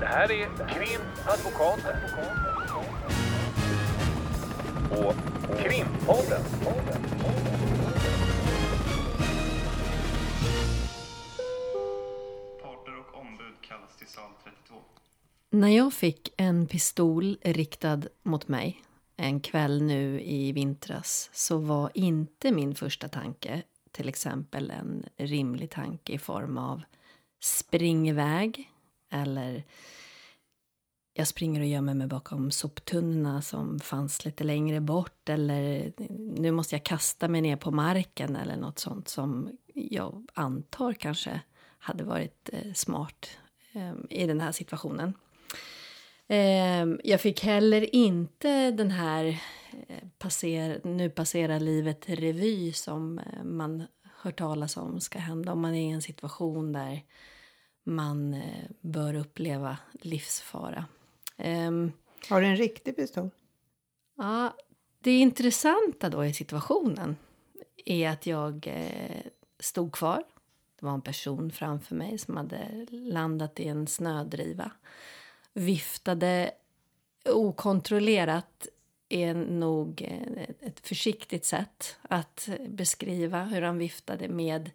[0.00, 1.96] Det här är Krimadvokaten.
[4.90, 5.14] Och
[5.58, 6.42] Krimpodden.
[12.62, 14.74] Parter och ombud kallas till sal 32.
[15.50, 18.82] När jag fick en pistol riktad mot mig
[19.16, 25.70] en kväll nu i vintras så var inte min första tanke till exempel en rimlig
[25.70, 26.82] tanke i form av
[27.40, 28.70] spring iväg
[29.10, 29.64] eller
[31.18, 35.92] jag springer och gömmer mig bakom soptunnorna som fanns lite längre bort eller
[36.38, 41.40] nu måste jag kasta mig ner på marken eller något sånt som jag antar kanske
[41.78, 43.28] hade varit eh, smart
[43.72, 45.14] ehm, i den här situationen.
[46.28, 49.24] Ehm, jag fick heller inte den här
[49.88, 53.84] eh, passer, nu passerar livet revy som eh, man
[54.22, 57.02] hör talas om ska hända om man är i en situation där
[57.86, 60.84] man eh, bör uppleva livsfara.
[61.36, 61.92] Um,
[62.28, 63.30] Har du en riktig pistol?
[64.16, 64.56] Ja,
[65.00, 67.16] det intressanta då i situationen
[67.84, 69.26] är att jag eh,
[69.58, 70.22] stod kvar.
[70.80, 74.70] Det var en person framför mig som hade landat i en snödriva.
[75.52, 76.50] Viftade
[77.24, 78.68] okontrollerat
[79.08, 80.02] är nog
[80.60, 84.70] ett försiktigt sätt att beskriva hur han viftade med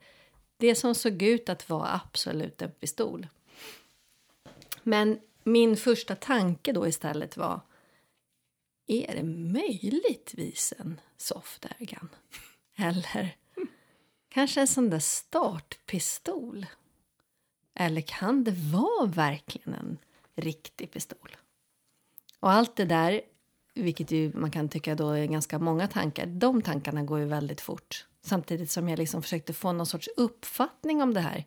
[0.61, 3.27] det som såg ut att vara absolut en pistol.
[4.83, 7.61] Men min första tanke då istället var
[8.87, 12.09] är det möjligtvis en soft airgun?
[12.75, 13.35] Eller
[14.29, 16.65] kanske en sån där startpistol?
[17.73, 19.97] Eller kan det vara verkligen en
[20.35, 21.35] riktig pistol?
[22.39, 23.21] Och allt det där,
[23.73, 27.61] vilket ju man kan tycka då är ganska många tankar, de tankarna går ju väldigt
[27.61, 28.05] fort.
[28.21, 31.45] Samtidigt som jag liksom försökte få någon sorts uppfattning om det här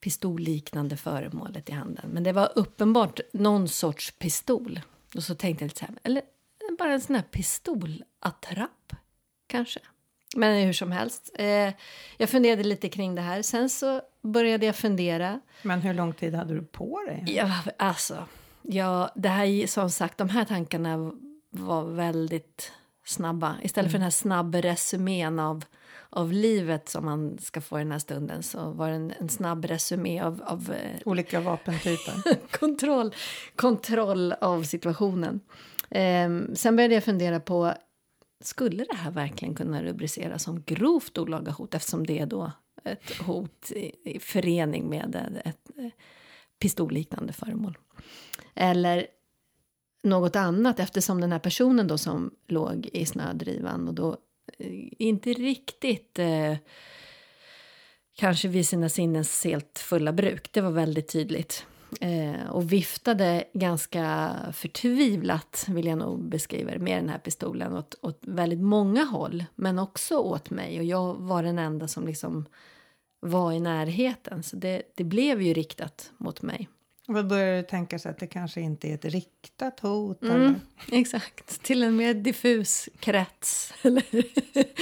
[0.00, 2.10] pistolliknande föremålet i handen.
[2.10, 4.80] Men det var uppenbart någon sorts pistol.
[5.14, 6.22] Och så tänkte jag lite så här, eller
[6.78, 8.92] bara en sån här pistolattrapp
[9.46, 9.80] kanske.
[10.36, 11.72] Men hur som helst, eh,
[12.16, 13.42] jag funderade lite kring det här.
[13.42, 15.40] Sen så började jag fundera.
[15.62, 17.24] Men hur lång tid hade du på dig?
[17.26, 18.24] Ja, alltså,
[18.62, 21.12] ja, det här som sagt, de här tankarna
[21.50, 22.72] var väldigt
[23.04, 23.56] snabba.
[23.62, 25.64] Istället för den här snabba resumén av,
[26.10, 29.28] av livet som man ska få i den här stunden så var det en, en
[29.28, 32.14] snabb resumé av, av eh, Olika vapentyper.
[32.58, 33.14] kontroll,
[33.56, 35.40] kontroll av situationen.
[35.90, 37.74] Ehm, sen började jag fundera på
[38.40, 42.52] skulle det här verkligen kunna rubriceras som grovt olaga hot eftersom det är då
[42.84, 45.90] ett hot i, i förening med ett, ett eh,
[46.58, 47.78] pistolliknande föremål.
[48.54, 49.06] Eller
[50.02, 54.16] något annat eftersom den här personen då som låg i snödrivan och då
[54.58, 56.56] eh, inte riktigt eh,
[58.16, 60.52] kanske vid sina sinnens helt fulla bruk.
[60.52, 61.66] Det var väldigt tydligt.
[62.00, 67.94] Eh, och viftade ganska förtvivlat, vill jag nog beskriva det, med den här pistolen åt,
[68.02, 70.78] åt väldigt många håll, men också åt mig.
[70.78, 72.46] Och jag var den enda som liksom
[73.20, 76.68] var i närheten, så det, det blev ju riktat mot mig.
[77.06, 80.22] Vad börjar du tänka sig att det kanske inte är ett riktat hot?
[80.22, 80.54] Mm, eller?
[80.90, 83.72] exakt, till en mer diffus krets.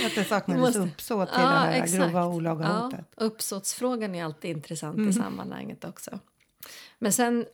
[0.07, 1.93] Att det saknades Måste- uppsåt till Ja, det här exakt.
[2.03, 3.07] grova olaga Ja, hotet.
[3.17, 5.11] uppsåtsfrågan är alltid intressant Mm.
[5.11, 6.19] i sammanhanget också.
[6.99, 7.47] Men sen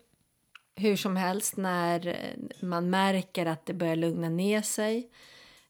[0.76, 2.16] hur som helst när
[2.60, 5.10] man märker att det börjar lugna ner sig.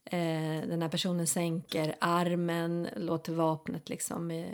[0.05, 4.47] Eh, den här personen sänker armen, låter vapnet liksom eh,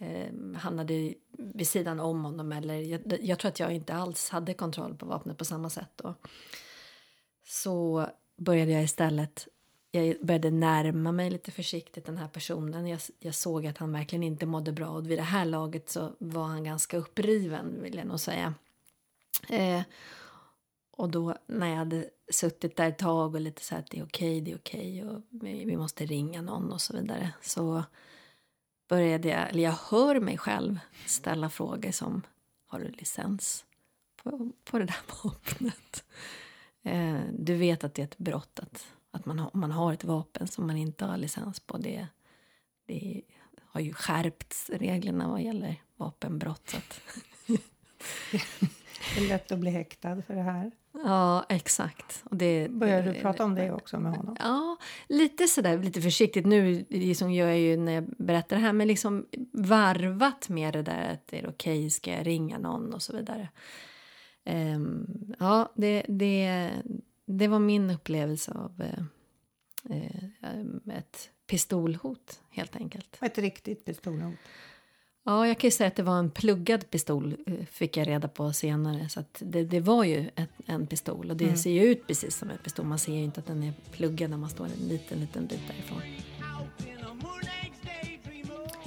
[0.00, 2.52] eh, hamnade vid sidan om honom.
[2.52, 5.90] Eller jag, jag tror att jag inte alls hade kontroll på vapnet på samma sätt
[5.96, 6.14] då.
[7.44, 8.06] Så
[8.36, 9.48] började jag istället
[9.90, 12.86] jag började närma mig lite försiktigt den här personen.
[12.86, 16.12] Jag, jag såg att han verkligen inte mådde bra och vid det här laget så
[16.18, 18.54] var han ganska uppriven vill jag nog säga.
[19.48, 19.82] Eh,
[20.90, 23.98] och då när jag hade suttit där ett tag och lite så här att det
[23.98, 26.96] är okej, okay, det är okej okay, och vi, vi måste ringa någon och så
[26.96, 27.84] vidare så
[28.90, 32.22] började jag, eller jag hör mig själv ställa frågor som
[32.66, 33.64] har du licens
[34.22, 36.04] på, på det där vapnet?
[36.82, 40.04] Eh, du vet att det är ett brott att, att man, har, man har ett
[40.04, 41.78] vapen som man inte har licens på.
[41.78, 42.06] Det,
[42.86, 43.22] det
[43.64, 46.70] har ju skärpts reglerna vad gäller vapenbrott.
[46.70, 47.00] Så att,
[49.14, 50.70] Det är lätt att bli häktad för det här.
[50.92, 52.22] ja, exakt.
[52.24, 54.36] Och det, Börjar du prata om det också med honom?
[54.38, 54.76] Ja,
[55.08, 56.46] lite sådär, lite försiktigt.
[56.46, 60.82] Nu liksom gör jag ju när jag berättar det här, men liksom varvat med det
[60.82, 63.48] där att det är okej, ska jag ringa någon och så vidare.
[64.44, 65.06] Ehm,
[65.38, 66.70] ja, det, det,
[67.26, 68.82] det var min upplevelse av
[69.90, 73.18] eh, ett pistolhot, helt enkelt.
[73.20, 74.34] Ett riktigt pistolhot.
[75.24, 78.28] Ja, jag kan ju säga att det var en pluggad pistol eh, fick jag reda
[78.28, 79.08] på senare.
[79.08, 82.50] Så det, det var ju ett, en pistol och det ser ju ut precis som
[82.50, 82.86] en pistol.
[82.86, 85.60] Man ser ju inte att den är pluggad när man står en liten, liten bit
[85.68, 86.02] därifrån.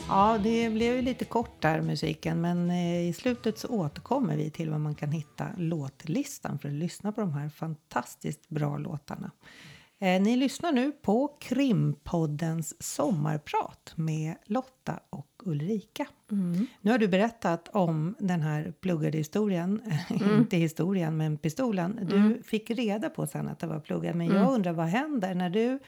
[0.08, 4.50] Ja, det blev ju lite kort där musiken, men eh, i slutet så återkommer vi
[4.50, 9.32] till var man kan hitta låtlistan för att lyssna på de här fantastiskt bra låtarna.
[10.00, 16.08] Eh, ni lyssnar nu på Krimpoddens sommarprat med Lotta och Ulrika.
[16.82, 19.82] Nu har du berättat om den här pluggade historien,
[20.38, 22.00] inte historien men pistolen.
[22.10, 25.50] Du fick reda på sen att det var pluggad, men jag undrar vad händer när
[25.50, 25.80] du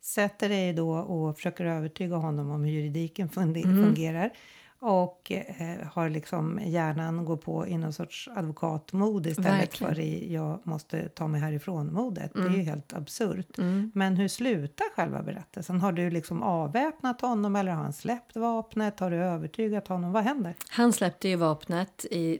[0.00, 4.30] sätter dig då och försöker övertyga honom om hur juridiken fundi- fungerar
[4.80, 9.94] och eh, har liksom hjärnan går på i någon sorts advokatmod istället Verkligen.
[9.94, 12.32] för i jag måste ta mig härifrån-modet.
[12.34, 13.58] Det är ju helt absurt.
[13.94, 15.80] Men hur slutar själva berättelsen?
[15.80, 19.00] Har du liksom avväpnat honom eller har han släppt vapnet?
[19.00, 20.12] Har du övertygat honom?
[20.12, 20.54] Vad händer?
[20.70, 22.38] Han släppte ju vapnet, i,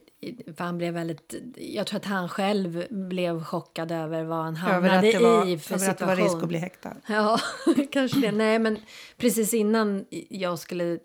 [0.57, 1.35] för han blev väldigt...
[1.57, 5.47] Jag tror att han själv blev chockad över vad han Över att hamnade det var,
[5.49, 6.35] i för över att det var situation.
[6.35, 6.95] risk att bli häktad?
[7.07, 7.41] Ja,
[7.93, 8.33] kanske det.
[8.33, 8.79] Nej, men
[9.17, 10.99] precis innan jag skulle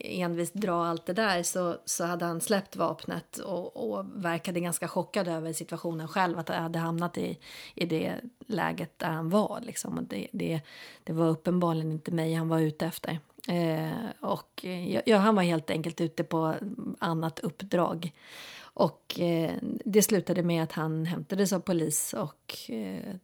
[0.00, 4.88] envist dra allt det där så, så hade han släppt vapnet och, och verkade ganska
[4.88, 6.38] chockad över situationen själv.
[6.38, 7.38] Att jag hade hamnat i,
[7.74, 8.14] i det
[8.46, 9.60] läget där han var.
[9.62, 10.06] Liksom.
[10.10, 10.60] Det, det,
[11.04, 13.18] det var uppenbarligen inte mig han var ute efter.
[13.48, 13.90] Eh,
[14.20, 14.64] och
[15.04, 16.54] ja, han var helt enkelt ute på
[16.98, 18.12] annat uppdrag.
[18.80, 19.54] Och eh,
[19.84, 23.14] det slutade med att han hämtades av polis och eh,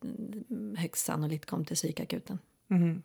[0.76, 2.38] högst sannolikt kom till psykakuten.
[2.66, 3.02] Mhm.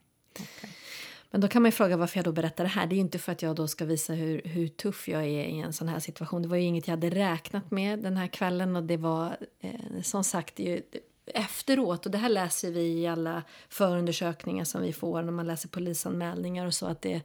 [1.32, 2.88] Men då kan man ju fråga varför jag då berättar det här.
[2.88, 5.46] Det är ju inte för att jag då ska visa hur, hur tuff jag är
[5.46, 6.42] i en sån här situation.
[6.42, 10.02] Det var ju inget jag hade räknat med den här kvällen och det var eh,
[10.04, 10.82] som sagt ju
[11.26, 15.70] efteråt och det här läser vi i alla förundersökningar som vi får när man läser
[15.70, 17.22] polisanmälningar och så att det är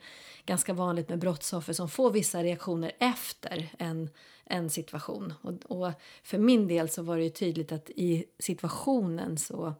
[0.46, 4.10] ganska vanligt med brottsoffer som får vissa reaktioner efter en,
[4.46, 5.34] en situation.
[5.42, 9.74] Och, och för min del så var det ju tydligt att i situationen så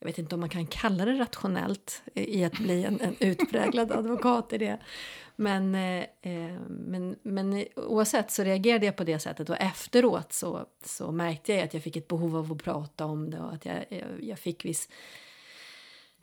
[0.00, 3.16] jag vet inte om man kan kalla det rationellt eh, i att bli en, en
[3.20, 4.78] utpräglad advokat i det.
[5.36, 10.66] Men, eh, eh, men, men oavsett så reagerade jag på det sättet och efteråt så,
[10.84, 13.64] så märkte jag att jag fick ett behov av att prata om det och att
[13.64, 14.88] jag, jag, jag fick viss...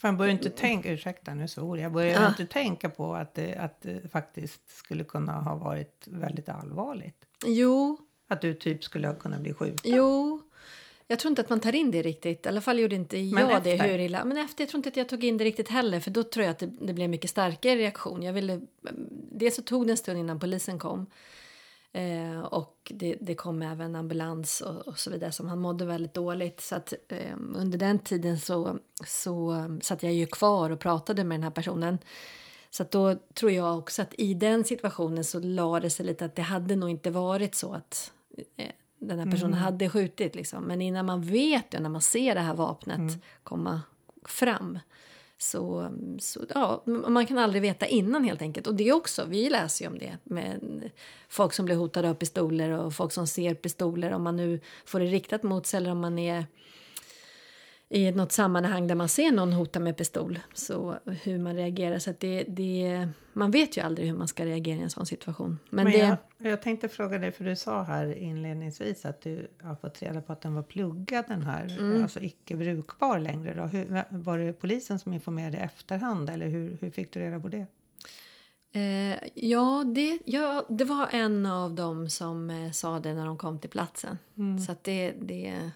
[0.04, 2.28] Man börjar inte tänka, ursäkta nu svor jag, börjar Ja.
[2.28, 7.25] inte tänka på att det, att det faktiskt skulle kunna ha varit väldigt allvarligt.
[7.46, 7.98] Jo,
[8.28, 9.92] Att du typ skulle ha kunnat bli skjuten.
[9.96, 10.42] jo.
[11.08, 12.46] Jag tror inte att man tar in det riktigt.
[12.46, 13.72] I alla fall gjorde inte Men jag det.
[13.72, 13.88] efter?
[13.90, 14.26] Hur illa.
[14.26, 16.00] Men efter, jag tror inte att jag tog in det riktigt heller.
[16.00, 18.24] För då tror jag att det, det blev mycket starkare reaktion.
[18.24, 18.62] Jag ville,
[19.32, 21.06] dels så tog det en stund innan polisen kom.
[21.92, 26.14] Eh, och det, det kom även ambulans och, och så vidare som han mådde väldigt
[26.14, 26.62] dåligt.
[26.62, 31.36] Så att eh, under den tiden så, så satt jag ju kvar och pratade med
[31.40, 31.98] den här personen.
[32.76, 36.26] Så att då tror jag också att i den situationen så la det sig lite
[36.26, 38.12] att det hade nog inte varit så att
[38.58, 40.64] eh, den här personen hade skjutit liksom.
[40.64, 43.82] Men innan man vet det, när man ser det här vapnet komma
[44.26, 44.80] fram
[45.38, 45.90] så,
[46.20, 48.68] så ja, man kan aldrig veta innan helt enkelt.
[48.68, 50.90] Och det också, vi läser ju om det med
[51.30, 55.00] folk som blir hotade av pistoler och folk som ser pistoler om man nu får
[55.00, 56.46] det riktat mot sig eller om man är
[57.90, 60.40] i något sammanhang där man ser någon hota med pistol.
[60.54, 62.00] Så hur man reagerar.
[62.00, 65.60] Så det, det, man vet ju aldrig hur man ska reagera i en sån situation.
[65.70, 66.18] Men, Men det, jag,
[66.52, 70.34] jag tänkte fråga dig, för du sa här inledningsvis att du har fått reda på
[70.34, 72.04] att den var pluggad den här, Mm.
[72.04, 73.54] alltså icke brukbar längre.
[73.54, 73.64] Då.
[73.64, 77.48] Hur, var det polisen som informerade i efterhand eller hur, hur fick du reda på
[77.48, 77.66] det?
[78.72, 83.38] Eh, ja, det, ja, det var en av dem som eh, sa det när de
[83.38, 84.18] kom till platsen.
[84.38, 84.60] Mm.
[84.60, 85.72] Så att det, det,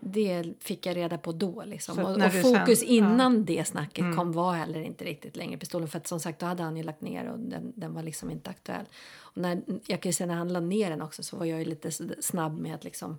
[0.00, 1.64] det fick jag reda på då.
[1.64, 1.98] Liksom.
[1.98, 5.88] Och, och fokus sen- innan det snacket kom var heller inte riktigt längre pistolen.
[5.88, 8.30] För att som sagt, då hade han ju lagt ner och den, den var liksom
[8.30, 8.84] inte aktuell.
[9.18, 11.58] Och när, jag kan ju säga när han la ner den också så var jag
[11.58, 11.90] ju lite
[12.22, 13.18] snabb med att liksom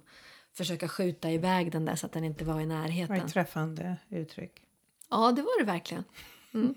[0.54, 3.16] försöka skjuta iväg den där så att den inte var i Det var närheten.
[3.16, 4.62] ett träffande uttryck.
[5.10, 6.04] Ja, det var det verkligen.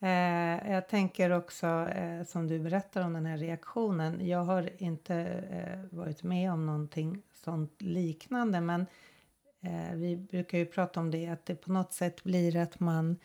[0.00, 4.26] Eh, jag tänker också, eh, som du berättar om den här reaktionen.
[4.26, 5.14] Jag har inte
[5.50, 8.86] eh, varit med om någonting sånt liknande, men
[9.60, 13.16] eh, vi brukar ju prata om det, att det på något sätt blir att man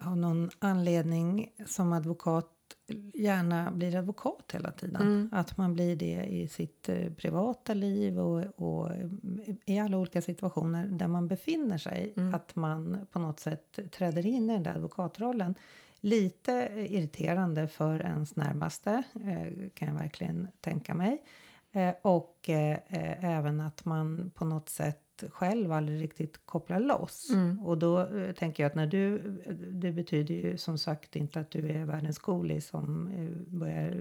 [0.00, 2.48] av någon anledning som advokat
[3.14, 5.02] gärna blir advokat hela tiden.
[5.32, 8.90] Att man blir det i sitt eh, privata liv och, och
[9.66, 12.12] i alla olika situationer där man befinner sig.
[12.34, 15.54] Att man på något sätt träder in i den där advokatrollen.
[16.00, 21.22] Lite irriterande för ens närmaste, eh, kan jag verkligen tänka mig.
[21.72, 24.98] Eh, och eh, eh, även att man på något sätt
[25.30, 27.28] själv aldrig riktigt kopplar loss.
[27.64, 29.18] Och då eh, tänker jag att när du,
[29.70, 33.10] det betyder ju som sagt inte att du är världens coolie som
[33.46, 33.94] börjar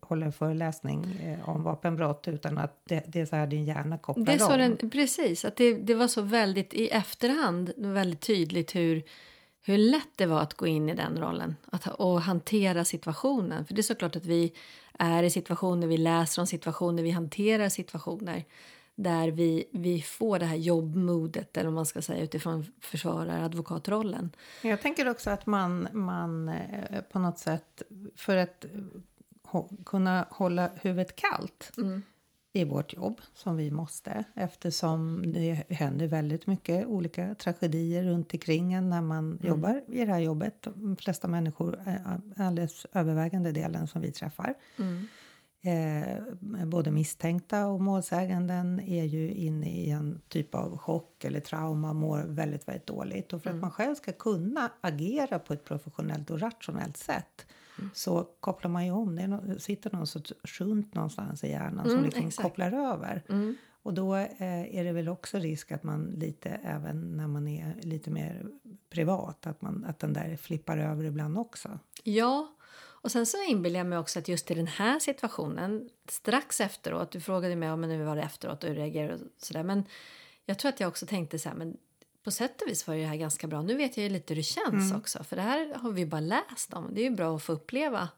[0.00, 4.24] hålla en föreläsning om vapenbrott utan att det, det är så här din hjärna kopplar
[4.24, 4.58] Det är så om.
[4.58, 9.02] den, precis, att det, det var så väldigt i efterhand väldigt tydligt hur,
[9.62, 13.66] hur lätt det var att gå in i den rollen att, och hantera situationen.
[13.66, 14.52] För det är såklart att vi
[14.98, 18.44] är i situationer, vi läser om situationer, vi hanterar situationer
[18.94, 24.30] där vi, vi får det här jobbmodet, eller man ska säga, utifrån försvarar-advokatrollen.
[24.62, 27.82] Jag tänker också att man, man eh, på något sätt
[28.16, 28.64] för att
[29.86, 31.72] kunna hålla huvudet kallt
[32.56, 38.72] i vårt jobb som vi måste eftersom det händer väldigt mycket olika tragedier runt omkring
[38.72, 40.62] en när man jobbar i det här jobbet.
[40.62, 41.80] De flesta människor,
[42.36, 44.54] alldeles övervägande delen som vi träffar
[45.66, 51.92] Eh, både misstänkta och målsäganden är ju inne i en typ av chock eller trauma,
[51.92, 53.32] mår väldigt, väldigt dåligt.
[53.32, 57.46] Och för att man själv ska kunna agera på ett professionellt och rationellt sätt
[57.94, 59.16] så kopplar man ju om.
[59.16, 62.42] Det no- sitter någon sorts shunt någonstans i hjärnan som Mm, liksom exakt.
[62.48, 63.22] kopplar över.
[63.82, 67.74] Och då eh, är det väl också risk att man lite, även när man är
[67.82, 68.46] lite mer
[68.90, 71.78] privat, att, man, att den där flippar över ibland också.
[72.02, 76.60] Ja, och sen så inbillar jag mig också att just i den här situationen, strax
[76.60, 79.84] efteråt, du frågade mig om hur var det efteråt och hur reagerade och sådär, men
[80.44, 81.76] jag tror att jag också tänkte så här, men
[82.26, 83.62] på sätt och vis var det här ganska bra.
[83.62, 86.20] Nu vet jag ju lite hur det känns också, för det här har vi bara
[86.20, 86.90] läst om.
[86.94, 88.08] Det är ju bra att få uppleva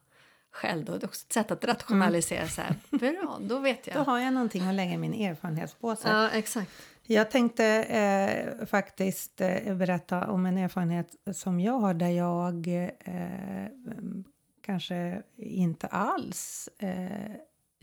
[0.50, 0.92] själv då.
[0.92, 2.74] Det är också ett sätt att rationalisera så här.
[2.90, 4.04] Bra, då vet Då jag.
[4.04, 6.08] har jag någonting att lägga min erfarenhetspåse.
[6.08, 6.70] Ja, exakt.
[7.02, 13.66] Jag tänkte eh, faktiskt eh, berätta om en erfarenhet som jag har där jag eh,
[13.66, 14.24] mm,
[14.62, 17.32] kanske inte alls eh,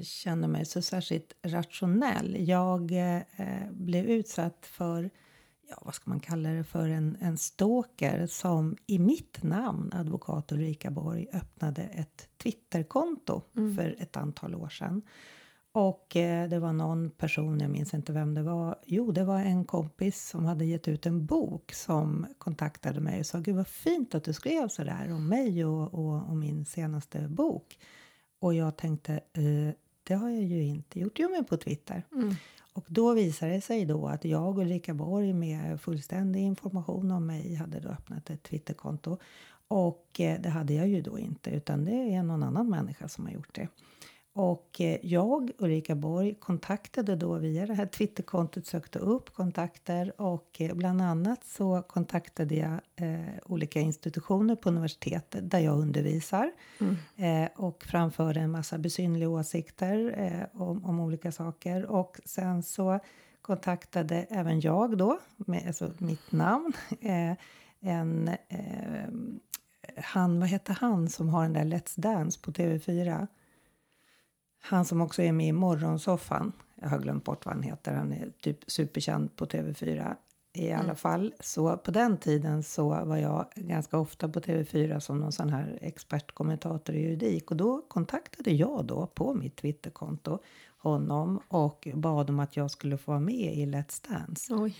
[0.03, 2.47] känner mig så särskilt rationell.
[2.47, 3.21] Jag eh,
[3.71, 5.09] blev utsatt för,
[5.69, 10.51] ja vad ska man kalla det för, en, en stalker som i mitt namn, advokat
[10.51, 13.41] Ulrika Borg, öppnade ett Twitterkonto
[13.75, 15.01] för ett antal år sedan.
[15.71, 18.75] Och eh, det var någon person, jag minns inte vem det var.
[18.85, 23.25] Jo, det var en kompis som hade gett ut en bok som kontaktade mig och
[23.25, 26.65] sa Gud vad fint att du skrev så där om mig och, och, och min
[26.65, 27.79] senaste bok.
[28.39, 31.19] Och jag tänkte, eh, det har jag ju inte gjort.
[31.19, 32.03] Jo, men på Twitter.
[32.75, 37.25] Och då visade det sig då att jag och Ulrika Borg med fullständig information om
[37.25, 39.17] mig hade då öppnat ett Twitterkonto.
[39.67, 43.25] Och eh, det hade jag ju då inte, utan det är någon annan människa som
[43.25, 43.67] har gjort det.
[44.37, 50.61] Och eh, jag, Ulrika Borg, kontaktade då via det här Twitterkontot, sökte upp kontakter och
[50.61, 56.51] eh, bland annat så kontaktade jag eh, olika institutioner på universitetet där jag undervisar
[57.15, 61.85] eh, och framförde en massa besynliga åsikter eh, om, om olika saker.
[61.85, 62.99] Och sen så
[63.41, 67.33] kontaktade även jag då, med alltså mitt namn, eh,
[67.81, 68.29] en
[69.97, 73.27] han, vad heter han som har den där Let's Dance på TV4?
[74.67, 76.51] Han som också är med i Morgonsoffan.
[76.81, 77.93] Jag har glömt bort vad han heter.
[77.93, 80.15] Han är typ superkänd på TV4
[80.53, 81.33] i alla fall.
[81.39, 85.79] Så på den tiden så var jag ganska ofta på TV4 som någon sån här
[85.81, 87.51] expertkommentator i juridik.
[87.51, 90.39] Och då kontaktade jag då på mitt Twitterkonto
[90.77, 94.53] honom och bad om att jag skulle få vara med i Let's Dance.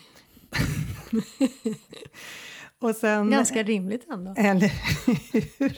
[2.85, 4.33] Och sen, Ganska rimligt ändå.
[4.37, 4.71] Eller
[5.59, 5.77] hur?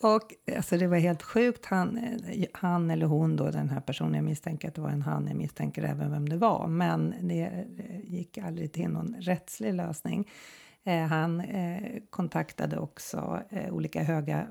[0.00, 1.66] Och alltså det var helt sjukt.
[1.66, 2.00] Han,
[2.52, 5.36] han eller hon då, den här personen, jag misstänker att det var en han, jag
[5.36, 6.66] misstänker även vem det var.
[6.66, 7.64] Men det
[8.04, 10.28] gick aldrig till någon rättslig lösning.
[10.84, 14.46] Eh, han eh, kontaktade också eh, olika höga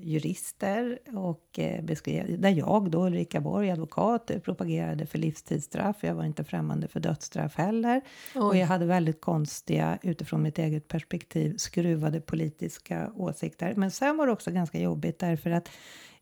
[0.00, 5.96] jurister och beskrev, där jag då, Ulrika Borg, advokat, propagerade för livstidsstraff.
[6.00, 8.00] Jag var inte främmande för dödsstraff heller.
[8.34, 13.74] Och jag hade väldigt konstiga, utifrån mitt eget perspektiv, skruvade politiska åsikter.
[13.76, 15.68] Men sen var det också ganska jobbigt därför att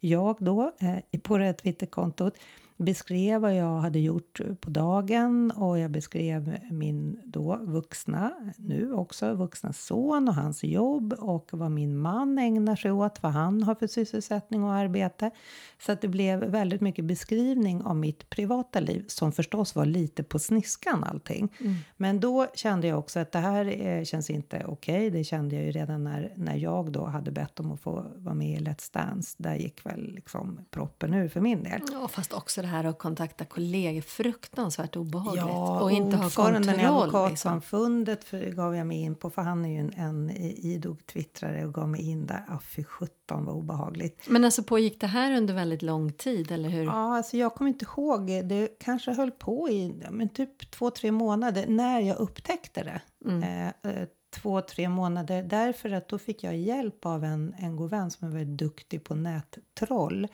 [0.01, 2.35] jag då, eh, på det här Twitterkontot,
[2.77, 9.35] beskrev vad jag hade gjort på dagen och jag beskrev min då vuxna, nu också
[9.35, 13.75] vuxna son och hans jobb och vad min man ägnar sig åt, vad han har
[13.75, 15.31] för sysselsättning och arbete.
[15.79, 20.23] Så att det blev väldigt mycket beskrivning av mitt privata liv som förstås var lite
[20.23, 21.53] på sniskan allting.
[21.97, 25.11] Men då kände jag också att det här eh, känns inte okej.
[25.11, 28.35] Det kände jag ju redan när, när jag då hade bett om att få vara
[28.35, 29.37] med i Let's Dance.
[29.39, 31.81] Där gick väl liksom proppen ur för min del.
[31.93, 35.45] Ja, fast också det här att kontakta kollegor fruktansvärt obehagligt.
[35.47, 37.05] Ja, och inte ha ordföranden i kontroll.
[37.05, 37.19] Liksom.
[37.19, 41.67] Advokatsamfundet för, gav jag mig in på, för han är ju en, en idog twittrare
[41.67, 42.45] och gav mig in där.
[42.49, 44.23] Ja, fy sjutton vad obehagligt.
[44.29, 46.85] Men alltså pågick det här under väldigt lång tid, eller hur?
[46.85, 48.27] Ja, alltså jag kommer inte ihåg.
[48.27, 53.01] Det kanske höll på i men typ två, tre månader när jag upptäckte det.
[53.25, 53.43] Mm.
[53.43, 55.43] Eh, eh, två, tre månader.
[55.43, 59.05] Därför att då fick jag hjälp av en, en god vän som är väldigt duktig
[59.05, 60.29] på nättroll.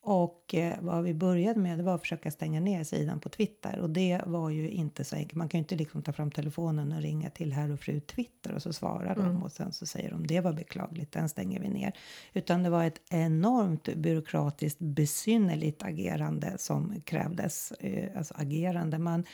[0.00, 3.78] Och eh, vad vi började med var att försöka stänga ner sidan på Twitter.
[3.78, 5.34] Och det var ju inte så enkelt.
[5.34, 8.54] Man kan ju inte liksom ta fram telefonen och ringa till herr och fru Twitter
[8.54, 9.24] och så svarar Mm.
[9.34, 11.92] de och sen så säger de det var beklagligt, den stänger vi ner.
[12.32, 17.72] Utan det var ett enormt byråkratiskt besynnerligt agerande som krävdes.
[17.72, 18.98] Eh, alltså agerande.
[18.98, 19.24] Man,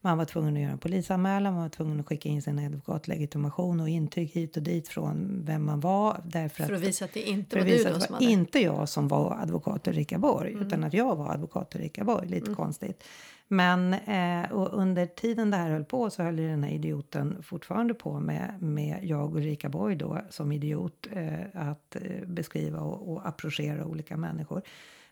[0.00, 3.80] man var tvungen att göra en polisanmälan, man var tvungen att skicka in sin advokatlegitimation
[3.80, 6.20] och intyg hit och dit från vem man var.
[6.24, 8.24] Därför För att visa att det inte var att du då att som hade...
[8.24, 12.28] inte jag som var advokat Ulrika Borg utan att jag var advokat Ulrika Borg.
[12.28, 13.04] Lite konstigt.
[13.48, 17.42] Men eh, och under tiden det här höll på så höll ju den här idioten
[17.42, 22.80] fortfarande på med, med jag och Ulrika Borg då som idiot eh, att eh, beskriva
[22.80, 24.62] och, och approchera olika människor.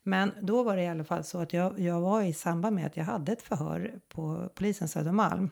[0.03, 2.87] Men då var det i alla fall så att jag, jag var i samband med
[2.87, 5.51] att jag hade ett förhör på polisen Södermalm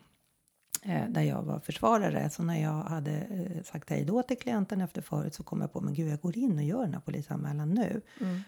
[1.09, 2.31] där jag var försvarare.
[2.31, 5.73] Så när jag hade eh, sagt hej då till klienten efter förut så kom jag
[5.73, 8.01] på men gud jag går in och gör den här polisanmälan nu.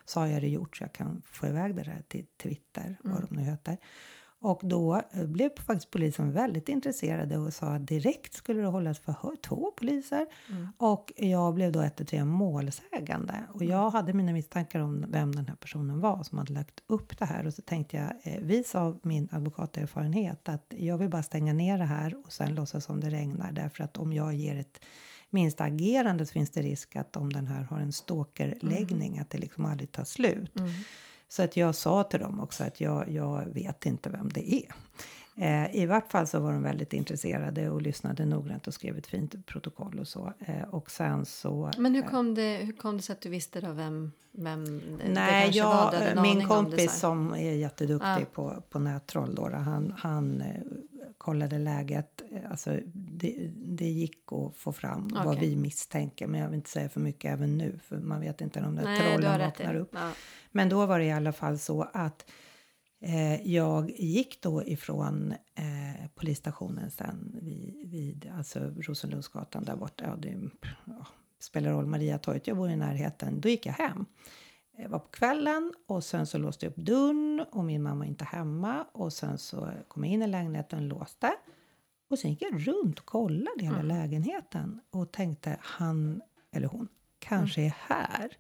[0.04, 3.28] Så har jag det gjort så jag kan få iväg det där till Twitter, vad
[3.28, 3.76] de nu heter.
[4.42, 8.98] Och då eh, blev faktiskt polisen väldigt intresserade och sa att direkt skulle det hållas
[8.98, 10.26] förhör, två poliser.
[10.76, 13.34] Och jag blev då ett tre målsägande.
[13.52, 17.18] Och jag hade mina misstankar om vem den här personen var som hade lagt upp
[17.18, 17.46] det här.
[17.46, 21.78] Och så tänkte jag, eh, vis av min advokaterfarenhet, att jag vill bara stänga ner
[21.78, 23.52] det här och sen låtsas som det regnar.
[23.52, 24.80] Därför att om jag ger ett
[25.30, 29.38] minsta agerande så finns det risk att om den här har en stalkerläggning att det
[29.38, 30.52] liksom aldrig tar slut.
[31.32, 34.74] Så att jag sa till dem också att jag, jag vet inte vem det är.
[35.36, 39.06] Eh, I vart fall så var de väldigt intresserade och lyssnade noggrant och skrev ett
[39.06, 40.32] fint protokoll och så.
[40.38, 41.70] Eh, och sen så...
[41.78, 45.08] Men hur kom, det, hur kom det sig att du visste då vem, vem det
[45.12, 45.56] Nej, var?
[45.56, 48.18] jag, hade en min det, kompis som är jätteduktig Ja.
[48.32, 50.60] på, på nättroll då, han, han eh,
[51.18, 52.22] kollade läget.
[52.32, 55.48] Eh, Alltså, det, det gick att få fram vad Okej.
[55.48, 58.60] vi misstänker, men jag vill inte säga för mycket även nu, för man vet inte
[58.60, 59.80] om det Nej, du har trollen vaknar det.
[59.80, 59.90] upp.
[59.92, 60.10] Ja.
[60.52, 62.34] Men då var det i alla fall så att eh,
[63.42, 70.04] jag gick då ifrån eh, polisstationen sen vid, vid alltså Rosenlundsgatan där borta.
[70.06, 70.50] Ja, det
[70.84, 71.06] ja,
[71.38, 73.40] spelar roll, Mariatorget, jag bor i närheten.
[73.40, 74.06] Då gick jag hem.
[74.76, 78.04] Det var på kvällen och sen så låste jag upp dörren och min mamma var
[78.04, 81.32] inte hemma och sen så kom jag in i lägenheten och låste.
[82.10, 86.22] Och sen gick jag runt och kollade hela lägenheten och tänkte han
[86.52, 88.36] eller hon kanske är här.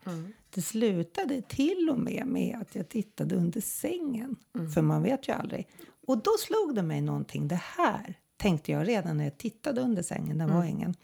[0.54, 4.36] Det slutade till och med med att jag tittade under sängen.
[4.74, 5.68] För man vet ju aldrig.
[6.06, 7.48] Och då slog det mig någonting.
[7.48, 10.38] Det här tänkte jag redan när jag tittade under sängen.
[10.38, 10.94] Det var ingen.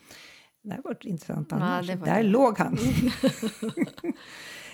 [0.63, 1.87] Det här var intressant Ja, annars.
[1.87, 2.29] det var Där det.
[2.29, 2.79] låg han.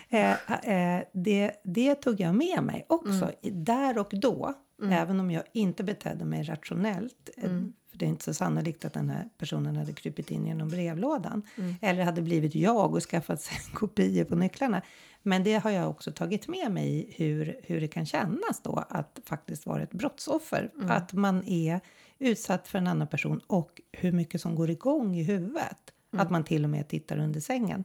[0.09, 0.53] eh,
[0.97, 3.31] eh, det, det tog jag med mig också.
[3.43, 4.55] i- Där och då.
[4.91, 7.31] Även om jag inte betedde mig rationellt.
[7.37, 7.51] eh,
[7.93, 11.43] För det är inte så sannolikt att den här personen hade krypit in genom brevlådan.
[11.81, 14.83] Eller hade blivit jag och skaffat sig kopior på nycklarna.
[15.23, 18.85] Men det har jag också tagit med mig i hur, hur det kan kännas då
[18.89, 20.71] att faktiskt vara ett brottsoffer.
[20.89, 21.81] Att man är
[22.19, 25.79] utsatt för en annan person och hur mycket som går igång i huvudet.
[26.17, 27.85] Att man till och med tittar under sängen.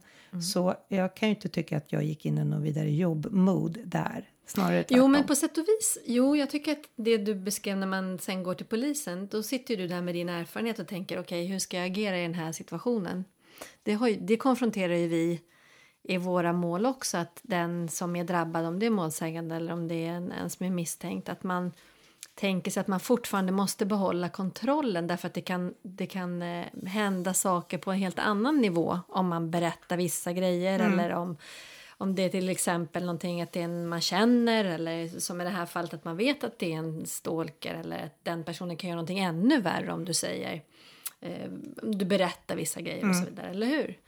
[0.54, 4.28] Så jag kan ju inte tycka att jag gick in i någon vidare jobb-mode där.
[4.48, 4.98] Snarare tvärtom.
[4.98, 5.98] Jo, men på sätt och vis.
[6.04, 9.74] Jo, jag tycker att det du beskrev när man sen går till polisen, då sitter
[9.74, 12.34] ju du där med din erfarenhet och tänker okej, hur ska jag agera i den
[12.34, 13.24] här situationen?
[13.82, 15.40] Det, har det konfronterar ju vi
[16.02, 19.88] i våra mål också, att den som är drabbad, om det är målsägande eller om
[19.88, 21.72] det är en, en som är misstänkt, att man
[22.34, 26.66] tänker sig att man fortfarande måste behålla kontrollen därför att det kan, det kan eh,
[26.86, 31.36] hända saker på en helt annan nivå om man berättar vissa grejer eller om,
[31.98, 35.44] om det är till exempel någonting att det är en man känner eller som i
[35.44, 38.76] det här fallet att man vet att det är en stalker eller att den personen
[38.76, 40.62] kan göra någonting ännu värre om du säger
[41.20, 41.50] eh,
[41.82, 43.98] du berättar vissa grejer och så vidare, eller hur?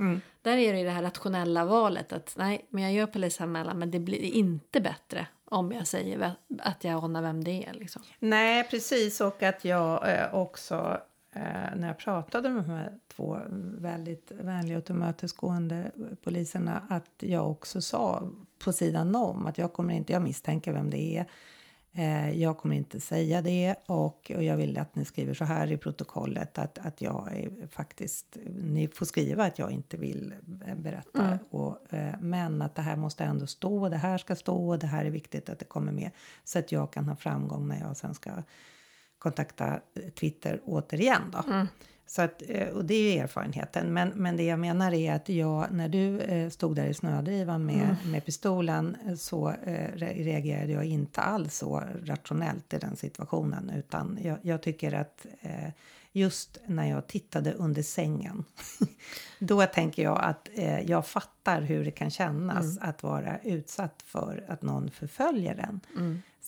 [0.42, 3.90] Där är det ju det här rationella valet att nej, men jag gör polisanmälan men
[3.90, 8.02] det blir inte bättre om jag säger att jag anar vem det är liksom.
[8.18, 9.20] Nej, precis.
[9.20, 11.00] Och att jag eh, också,
[11.32, 13.38] när jag pratade med de här två
[13.78, 15.90] väldigt vänliga och tillmötesgående
[16.22, 20.90] poliserna, att jag också sa på sidan om att jag kommer inte, jag misstänker vem
[20.90, 21.26] det är.
[21.92, 25.72] Eh, jag kommer inte säga det och, och jag vill att ni skriver så här
[25.72, 30.34] i protokollet att, att jag är faktiskt, ni får skriva att jag inte vill
[30.76, 31.26] berätta.
[31.26, 31.38] Mm.
[31.50, 35.04] Och, eh, men att det här måste ändå stå, det här ska stå det här
[35.04, 36.10] är viktigt att det kommer med.
[36.44, 38.30] Så att jag kan ha framgång när jag sen ska
[39.20, 41.52] kontakta eh, Twitter återigen då.
[41.52, 41.66] Mm.
[42.06, 43.92] Så att, eh, och det är ju erfarenheten.
[43.92, 47.66] Men, men det jag menar är att jag, när du eh, stod där i snödrivan
[47.66, 53.70] med, med pistolen så re- reagerade jag inte alls så rationellt i den situationen.
[53.70, 55.26] Utan jag, jag tycker att
[56.12, 58.44] just när jag tittade under sängen
[59.38, 64.44] då tänker jag att eh, jag fattar hur det kan kännas att vara utsatt för
[64.48, 65.80] att någon förföljer en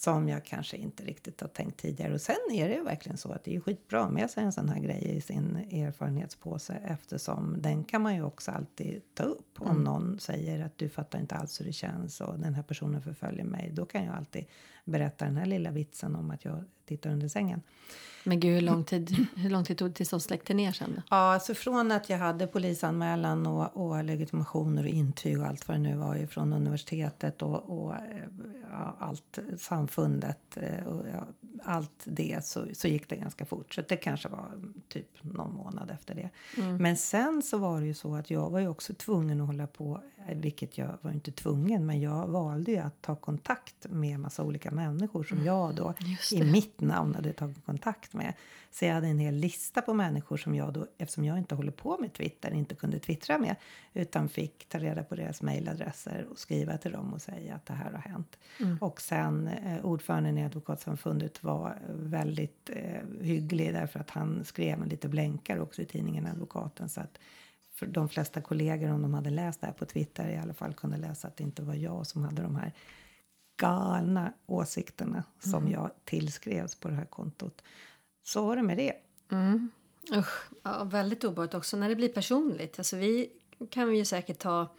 [0.05, 2.15] som jag kanske inte riktigt har tänkt tidigare.
[2.15, 4.69] Och sen är det ju verkligen så att det är skitbra med sig en sån
[4.69, 9.61] här grej i sin erfarenhetspåse eftersom den kan man ju också alltid ta upp.
[9.61, 13.03] Om någon säger att du fattar inte alls hur det känns och den här personen
[13.03, 13.71] förföljer mig.
[13.75, 14.45] Då kan jag alltid
[14.85, 17.63] berätta den här lilla vitsen om att jag tittar under sängen.
[18.25, 20.93] Men gud, hur lång tid, hur lång tid tog det tills de släckte ner sen
[20.97, 21.03] då?
[21.11, 25.77] Ja, alltså från att jag hade polisanmälan och, och legitimationer och intyg och allt vad
[25.77, 28.01] det nu var ju från universitetet och, och eh,
[28.71, 31.27] ja, allt samfundet eh, och ja,
[31.65, 33.75] allt det så, så gick det ganska fort.
[33.75, 34.49] Så det kanske var
[34.89, 36.31] typ någon månad efter det.
[36.79, 39.67] Men sen så var det ju så att jag var ju också tvungen att hålla
[39.67, 44.21] på, eh, vilket jag var inte tvungen, men jag valde ju att ta kontakt med
[44.21, 45.95] massa olika människor som jag då
[46.33, 46.45] i det.
[46.73, 48.35] Mitt namn hade tagit kontakt med.
[48.71, 51.73] Så jag hade en hel lista på människor som jag då, eftersom jag inte håller
[51.73, 53.57] på med Twitter, inte kunde twittra med.
[53.93, 57.75] Utan fick ta reda på deras mejladresser och skriva till dem och säga att det
[57.75, 58.39] här har hänt.
[58.81, 64.89] Och sen eh, ordföranden i Advokatsamfundet var väldigt eh, hygglig därför att han skrev med
[64.89, 66.89] lite blänkare också i tidningen Advokaten.
[66.89, 67.19] Så att
[67.81, 70.97] de flesta kollegor, om de hade läst det här på Twitter, i alla fall kunde
[70.97, 72.73] läsa att det inte var jag som hade de här
[73.57, 77.63] galna åsikterna som jag tillskrevs på det här kontot.
[78.23, 78.93] Så var det med det.
[80.17, 82.79] Usch, ja, väldigt obehagligt också när det blir personligt.
[82.79, 83.31] Alltså vi
[83.71, 84.75] kan vi ju säkert ta...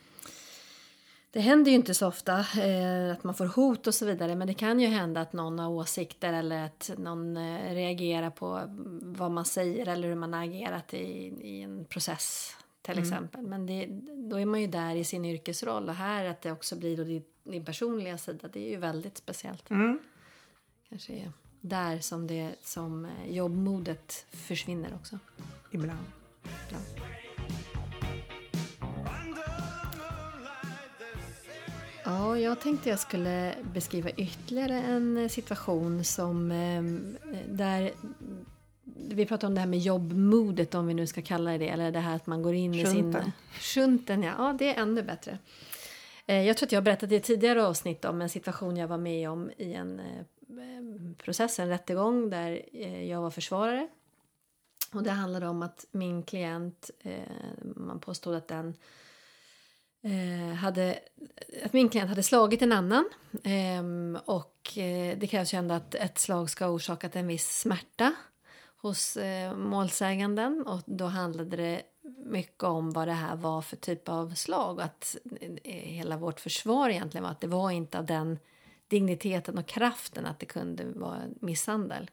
[1.32, 4.48] Det händer ju inte så ofta eh, att man får hot och så vidare men
[4.48, 8.62] det kan ju hända att någon har åsikter eller att någon eh, reagerar på
[9.02, 10.98] vad man säger eller hur man har agerat i,
[11.42, 13.48] i en process till exempel.
[13.48, 13.88] Men det,
[14.30, 17.04] då är man ju där i sin yrkesroll och här att det också blir då
[17.04, 19.70] din, din personliga sida det är ju väldigt speciellt.
[20.90, 25.20] Kanske är där som, det, som eh, jobbmodet försvinner också.
[25.72, 26.06] Ibland.
[32.06, 36.84] Ja, jag tänkte jag skulle beskriva ytterligare en situation som eh,
[37.50, 37.92] där
[38.96, 42.00] vi pratade om det här med jobbmodet om vi nu ska kalla det eller det
[42.00, 43.16] här att man går in i sin...
[43.60, 44.34] Shunten, ja.
[44.38, 45.38] Ja, det är ännu bättre.
[46.26, 48.88] Eh, jag tror att jag har berättat i ett tidigare avsnitt om en situation jag
[48.88, 53.88] var med om i en eh, process, en rättegång där eh, jag var försvarare.
[54.94, 56.92] Och det handlade om att min klient,
[57.76, 58.74] man påstod att den
[60.58, 61.00] hade,
[61.66, 63.10] att min klient hade slagit en annan.
[63.44, 64.72] Ehm, och
[65.18, 68.14] det krävs ju ändå att ett slag ska ha orsakat en viss smärta
[68.78, 69.18] hos
[69.56, 70.68] målsäganden.
[70.68, 71.82] Och då handlade det
[72.26, 74.78] mycket om vad det här var för typ av slag.
[74.78, 75.18] Och att
[75.64, 78.40] eh, hela vårt försvar egentligen var att det var inte av den
[78.88, 82.12] digniteten och kraften att det kunde vara misshandel.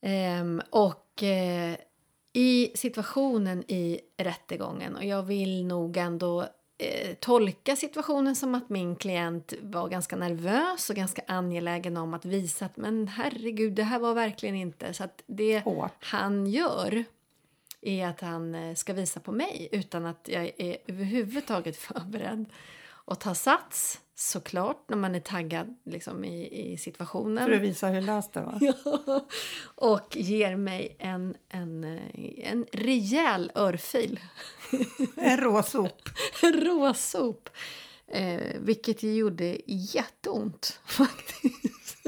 [0.00, 1.76] Ehm, och eh,
[2.32, 6.42] i situationen i rättegången, och jag vill nog ändå
[6.78, 12.24] eh, tolka situationen som att min klient var ganska nervös och ganska angelägen om att
[12.24, 14.94] visa att men herregud, det här var verkligen inte.
[14.94, 16.04] Så att det Hårt.
[16.04, 17.04] han gör
[17.80, 22.44] är att han eh, ska visa på mig utan att jag är överhuvudtaget förberedd.
[23.08, 27.46] Och ta sats, såklart, när man är taggad liksom, i, i situationen.
[27.46, 28.58] För att visa hur löst det var.
[28.60, 29.26] Ja.
[29.74, 34.20] Och ger mig en, en, eh, en rejäl örfil.
[35.16, 36.08] En råsop.
[36.42, 37.48] En råsop.
[38.08, 42.06] Eh, vilket gjorde jätteont faktiskt.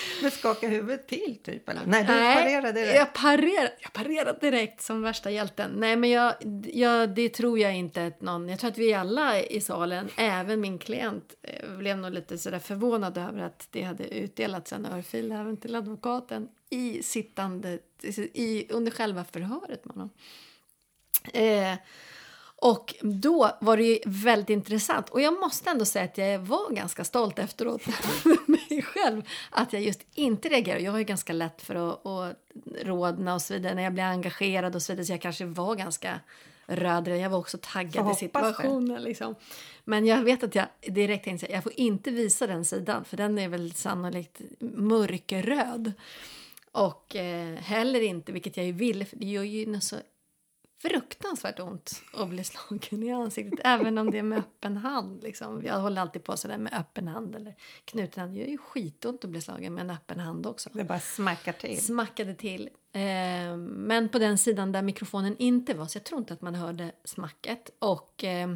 [0.22, 1.80] Men skaka huvudet till typ eller?
[1.86, 2.96] Nej, du parerade direkt.
[2.96, 5.70] Jag parerade, jag parerade direkt som värsta hjälten.
[5.76, 6.34] Nej, men jag,
[6.72, 8.48] jag, det tror jag inte att någon...
[8.48, 12.58] Jag tror att vi alla i salen, även min klient, eh, blev nog lite sådär
[12.58, 17.78] förvånad över att det hade utdelats en örfil även till advokaten i sittande,
[18.32, 20.10] i, under själva förhöret med honom.
[21.32, 21.74] Eh,
[22.62, 25.08] och då var det ju väldigt intressant.
[25.08, 27.82] Och jag måste ändå säga att jag var ganska stolt efteråt
[28.46, 29.22] mig själv.
[29.50, 30.82] Att jag just inte reagerade.
[30.82, 32.36] Jag har ju ganska lätt för att, att
[32.82, 35.06] rodna och så vidare när jag blir engagerad och så vidare.
[35.06, 36.20] Så jag kanske var ganska
[36.66, 37.08] röd.
[37.08, 39.02] Jag var också Så taggad i situationen.
[39.02, 39.34] Liksom.
[39.84, 43.16] Men jag vet att jag direkt tänkte att jag får inte visa den sidan för
[43.16, 45.92] den är väl sannolikt mörkröd.
[46.72, 49.96] Och eh, heller inte, vilket jag ju ville, för det gör ju något så
[50.82, 55.22] fruktansvärt ont att bli slagen i ansiktet, även om det är med öppen hand.
[55.22, 55.62] Liksom.
[55.64, 58.34] Jag håller alltid på sådär med öppen hand eller knuten hand.
[58.34, 60.70] Det gör ju skitont att bli slagen med en öppen hand också.
[60.72, 61.82] Det bara smackar till.
[61.82, 62.70] Smackade till.
[62.92, 66.54] Eh, men på den sidan där mikrofonen inte var, så jag tror inte att man
[66.54, 67.70] hörde smacket.
[67.78, 68.50] Och, eh,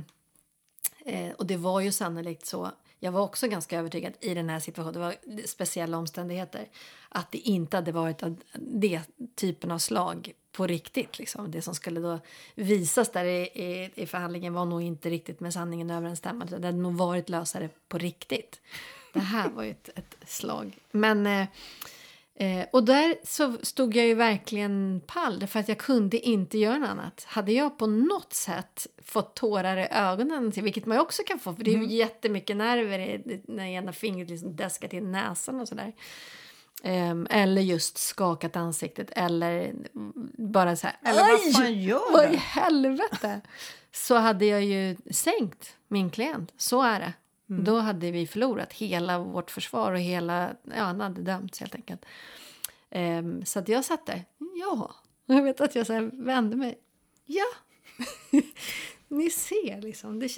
[1.04, 4.60] eh, och det var ju sannolikt så jag var också ganska övertygad i den här
[4.60, 6.68] situationen, det var speciella omständigheter,
[7.08, 9.00] att det inte hade varit det
[9.34, 11.18] typen av slag på riktigt.
[11.18, 11.50] Liksom.
[11.50, 12.20] Det som skulle då
[12.54, 16.58] visas där i, i, i förhandlingen var nog inte riktigt med sanningen överensstämmande.
[16.58, 18.60] Det hade nog varit lösare på riktigt.
[19.12, 20.78] Det här var ju ett, ett slag.
[20.90, 21.26] Men...
[21.26, 21.46] Eh,
[22.36, 26.78] Eh, och där så stod jag ju verkligen pall för att jag kunde inte göra
[26.78, 27.24] något annat.
[27.28, 31.54] Hade jag på något sätt fått tårar i ögonen, vilket man ju också kan få
[31.54, 31.90] för det är ju mm.
[31.90, 35.86] jättemycket nerver i, när ena fingret liksom däskar till näsan och sådär.
[35.86, 35.94] Eh,
[37.30, 39.74] eller just skakat ansiktet eller
[40.38, 40.96] bara så här.
[41.04, 43.40] Eller vad fan gör Vad i helvete?
[43.92, 46.52] så hade jag ju sänkt min klient.
[46.56, 47.12] Så är det.
[47.50, 47.64] Mm.
[47.64, 52.04] Då hade vi förlorat hela vårt försvar och hela, ja han hade dömts helt enkelt.
[52.90, 54.24] Um, så att jag satt där,
[54.60, 54.94] ja.
[55.26, 56.78] Jag vet att jag så vände mig,
[57.26, 57.44] ja.
[59.08, 60.18] Ni ser liksom.
[60.18, 60.28] Det,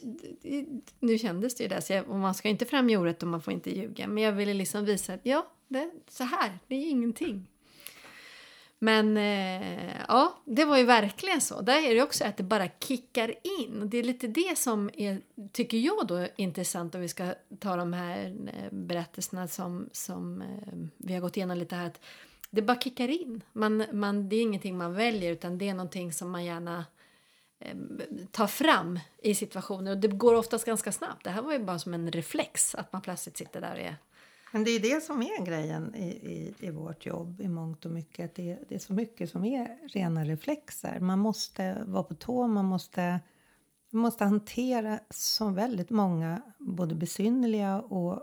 [0.43, 0.67] det,
[1.01, 3.53] nu kändes det ju där, så jag, man ska inte fram jordet och man får
[3.53, 4.07] inte ljuga.
[4.07, 7.47] Men jag ville liksom visa att ja, det, så här, det är ingenting.
[8.79, 11.61] Men eh, ja, det var ju verkligen så.
[11.61, 13.91] Där är det också att det bara kickar in.
[13.91, 15.21] Det är lite det som är,
[15.53, 20.43] tycker jag då är intressant om vi ska ta de här eh, berättelserna som, som
[20.43, 21.87] eh, vi har gått igenom lite här.
[21.87, 22.01] Att
[22.51, 23.43] det bara kickar in.
[23.53, 26.85] Man, man, det är ingenting man väljer utan det är någonting som man gärna
[27.59, 27.77] eh,
[28.31, 29.91] tar fram i situationer.
[29.91, 31.25] Och det går oftast ganska snabbt.
[31.25, 33.97] Det här var ju bara som en reflex att man plötsligt sitter där och är
[34.57, 37.91] men det är det som är grejen i, i, i vårt jobb i mångt och
[37.91, 38.35] mycket.
[38.35, 41.01] Det, det är så mycket som är rena reflexer.
[41.01, 43.21] Man måste vara på tå, man måste,
[43.91, 48.23] man måste hantera så väldigt många både besynnerliga och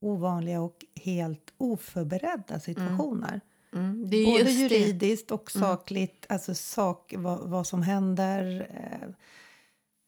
[0.00, 3.40] ovanliga och helt oförberedda situationer.
[3.72, 3.84] Mm.
[3.84, 4.02] Mm.
[4.02, 5.68] Både juridiskt och mm.
[5.68, 6.34] sakligt, mm.
[6.34, 8.70] alltså sak, vad, vad som händer.
[8.74, 9.08] Eh,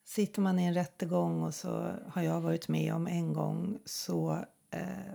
[0.04, 4.44] sitter man i en rättegång och så har jag varit med om en gång så
[4.70, 5.12] eh,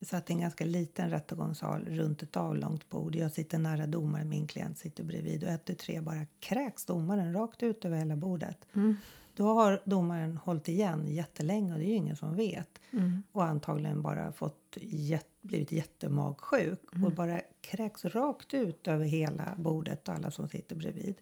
[0.00, 3.16] vi satt i en ganska liten rättegångssal runt ett avlångt bord.
[3.16, 7.32] Jag sitter nära domaren, min klient sitter bredvid och ett, tu, tre bara kräks domaren
[7.32, 8.66] rakt ut över hela bordet.
[8.74, 8.96] Mm.
[9.34, 12.80] Då har domaren hållit igen jättelänge och det är ju ingen som vet.
[12.90, 13.22] Mm.
[13.32, 17.06] Och antagligen bara fått jät, blivit jättemagsjuk mm.
[17.06, 21.14] och bara kräks rakt ut över hela bordet och alla som sitter bredvid.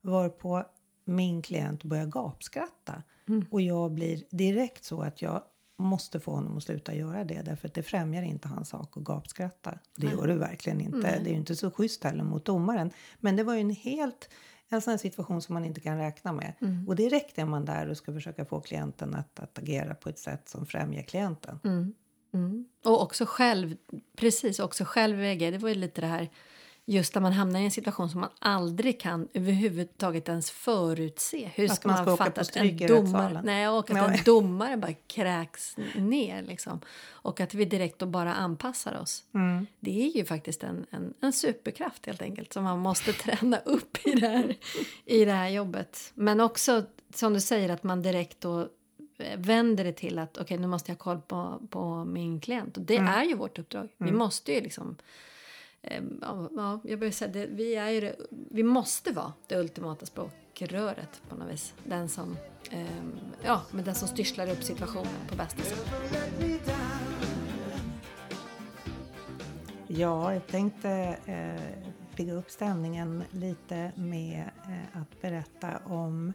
[0.00, 0.64] Varpå
[1.04, 3.02] min klient börjar gapskratta.
[3.28, 3.46] Mm.
[3.50, 5.42] Och jag blir direkt så att jag
[5.82, 9.04] måste få honom att sluta göra det därför att det främjar inte hans sak att
[9.04, 9.78] gapskratta.
[9.96, 11.08] Det gör det verkligen inte.
[11.08, 11.24] Mm.
[11.24, 12.90] Det är ju inte så schysst heller mot domaren.
[13.18, 14.28] Men det var ju en helt
[14.72, 16.54] en sån situation som man inte kan räkna med.
[16.60, 16.88] Mm.
[16.88, 20.18] Och direkt är man där och ska försöka få klienten att, att agera på ett
[20.18, 21.60] sätt som främjar klienten.
[21.64, 21.94] Mm.
[22.34, 22.68] mm.
[22.84, 23.76] Och också själv,
[24.16, 25.50] precis, också själv reagera.
[25.50, 26.28] Det var ju lite det här
[26.90, 31.50] just när man hamnar i en situation som man aldrig kan överhuvudtaget ens förutse.
[31.54, 34.18] Hur ska, ska man, man ska fatta att en domare, nej, och att nej.
[34.18, 36.80] en domare bara kräks ner liksom.
[37.08, 39.24] Och att vi direkt då bara anpassar oss.
[39.34, 39.66] Mm.
[39.80, 44.06] Det är ju faktiskt en, en, en, superkraft helt enkelt som man måste träna upp
[44.06, 44.56] i det här,
[45.04, 46.12] i det här jobbet.
[46.14, 48.60] Men också som du säger att man direkt då
[49.18, 52.40] eh, vänder det till att okej okay, nu måste jag ha koll på, på min
[52.40, 52.76] klient.
[52.76, 53.14] Och det mm.
[53.14, 53.88] är ju vårt uppdrag.
[54.00, 54.12] Mm.
[54.12, 54.96] Vi måste ju liksom
[55.82, 56.18] Ehm,
[56.56, 61.36] ja, jag börjar säga det, vi, är det, vi måste vara det ultimata språkröret på
[61.36, 61.74] något vis.
[61.84, 62.36] Den som,
[62.70, 65.86] ehm, ja, men den som styrslar upp situationen på bästa sätt.
[69.86, 70.90] Ja, jag tänkte
[71.26, 71.84] eh,
[72.16, 76.32] pigga upp stämningen lite med eh, att berätta om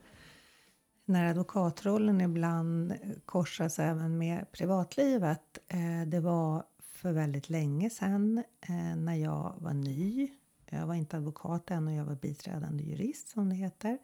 [1.05, 2.93] när advokatrollen ibland
[3.25, 5.58] korsas även med privatlivet.
[5.67, 6.63] Eh, det var
[6.95, 10.31] för väldigt länge sedan eh, när jag var ny.
[10.69, 13.97] Jag var inte advokat än och jag var biträdande jurist som det heter.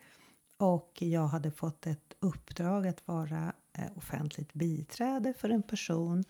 [0.58, 6.24] Och jag hade fått ett uppdrag att vara eh, offentligt biträde för en person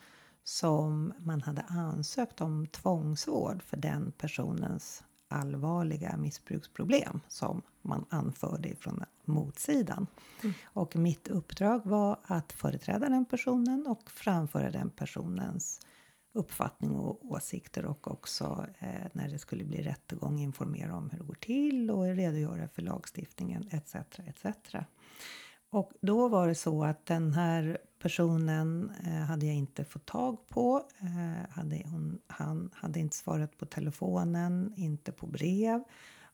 [0.43, 9.03] som man hade ansökt om tvångsvård för den personens allvarliga missbruksproblem som man anförde från
[9.25, 10.07] motsidan.
[10.43, 10.53] Mm.
[10.63, 15.79] Och mitt uppdrag var att företräda den personen och framföra den personens
[16.33, 21.25] uppfattning och åsikter och också eh, när det skulle bli rättegång informera om hur det
[21.25, 23.95] går till och redogöra för lagstiftningen etc.
[23.95, 24.75] etc.
[25.69, 30.47] Och då var det så att den här personen eh, hade jag inte fått tag
[30.47, 30.83] på.
[30.99, 35.83] Eh, hade hon, han hade inte svarat på telefonen, inte på brev.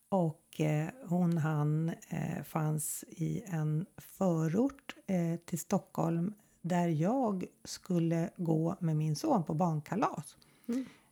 [0.10, 6.34] Och eh, hon han eh, fanns i en förort eh, till Stockholm
[6.68, 10.36] där jag skulle gå med min son på barnkalas.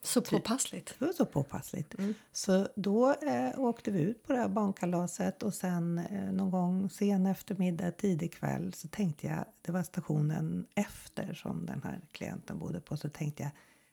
[0.06, 0.96] Så påpassligt.
[1.00, 1.96] Det var så påpassligt.
[2.32, 6.90] Så då eh, åkte vi ut på det här barnkalaset och sen eh, någon gång
[6.90, 12.60] sen eftermiddag, tidig kväll så tänkte jag, det var stationen efter som den här klienten
[12.60, 13.52] bodde på, så tänkte jag,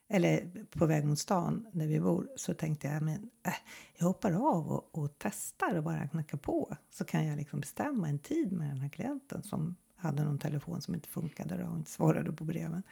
[0.09, 3.53] eller på väg mot stan där vi bor, så tänkte jag, men äh,
[3.97, 6.77] jag hoppar av och, och testar och bara knackar på.
[6.91, 10.83] Så kan jag liksom bestämma en tid med den här klienten som hade någon telefon
[10.83, 12.83] som inte funkade och inte svarade på breven.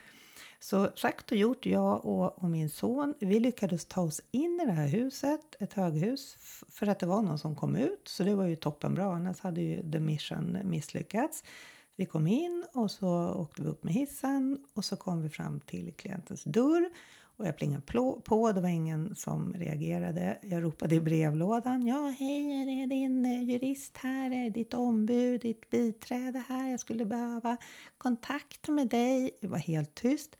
[0.60, 4.66] Så sagt och gjort, jag och, och, min son, vi lyckades ta oss in i
[4.66, 6.36] det här huset, ett höghus,
[6.68, 8.08] för att det var någon som kom ut.
[8.08, 11.44] Så det var ju toppenbra, annars hade ju the mission misslyckats.
[11.96, 15.60] Vi kom in och så åkte vi upp med hissen och så kom vi fram
[15.60, 16.90] till klientens dörr.
[17.40, 17.82] Och jag plingade
[18.24, 20.38] på, det var ingen som reagerade.
[20.42, 21.86] Jag ropade i brevlådan.
[21.86, 24.30] Ja, hej, är det din eh, jurist här?
[24.30, 26.70] Är ditt ombud, ditt biträde här?
[26.70, 27.56] Jag skulle behöva
[27.98, 29.38] kontakt med dig.
[29.40, 30.36] Det var helt tyst.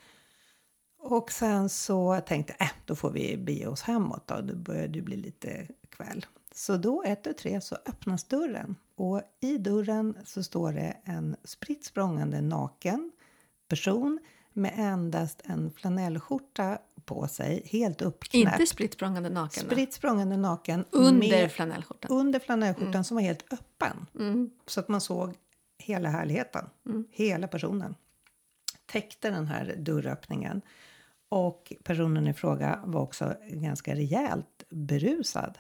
[0.99, 4.41] Och sen så tänkte jag, äh, då får vi bege oss hemåt då.
[4.41, 6.27] Det började ju bli lite kväll.
[6.55, 8.77] Så då, ett och tre, så öppnas dörren.
[8.95, 13.13] Och i dörren så står det en spritt språngande naken
[13.69, 14.19] person
[14.53, 18.53] med endast en flanellskjorta på sig, helt uppknäppt.
[18.53, 19.65] Inte spritt språngande naken?
[19.65, 20.85] Spritt språngande naken.
[20.91, 22.11] Under med, flanellskjortan?
[22.11, 23.05] Under flanellskjortan mm.
[23.05, 24.07] som var helt öppen.
[24.19, 24.51] Mm.
[24.67, 25.35] Så att man såg
[25.79, 27.05] hela härligheten, mm.
[27.11, 27.95] hela personen.
[28.87, 30.63] Täckte den här dörröppningen.
[31.29, 35.59] Och personen i fråga var också ganska rejält berusad.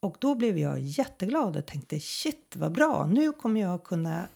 [0.00, 4.28] Och då blev jag jätteglad och tänkte shit vad bra, nu kommer jag kunna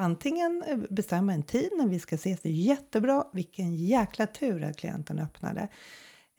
[0.00, 4.76] antingen bestämma en tid när vi ska ses, det är jättebra, vilken jäkla tur att
[4.76, 5.68] klienten öppnade.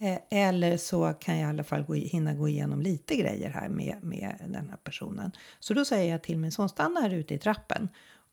[0.01, 3.69] Eh, eller så kan jag i alla fall gå, hinna gå igenom lite grejer här
[3.69, 5.31] med, med den här personen.
[5.59, 7.89] Så då säger jag till min son, stanna här ute i trappen.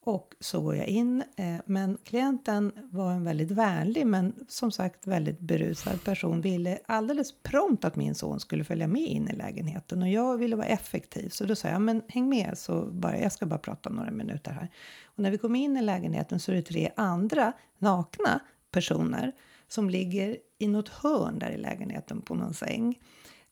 [0.09, 1.25] Och så går jag in.
[1.37, 6.40] Eh, men klienten var en väldigt vänlig men som sagt väldigt berusad person.
[6.40, 10.03] Ville alldeles prompt att min son skulle följa med in i lägenheten.
[10.03, 13.33] Och jag ville vara effektiv så då sa jag men häng med så bara, jag
[13.33, 14.68] ska bara prata några minuter här.
[15.05, 18.40] Och när vi kom in i lägenheten så är det tre andra nakna
[18.71, 19.33] personer
[19.68, 22.99] som ligger i något hörn där i lägenheten på någon säng.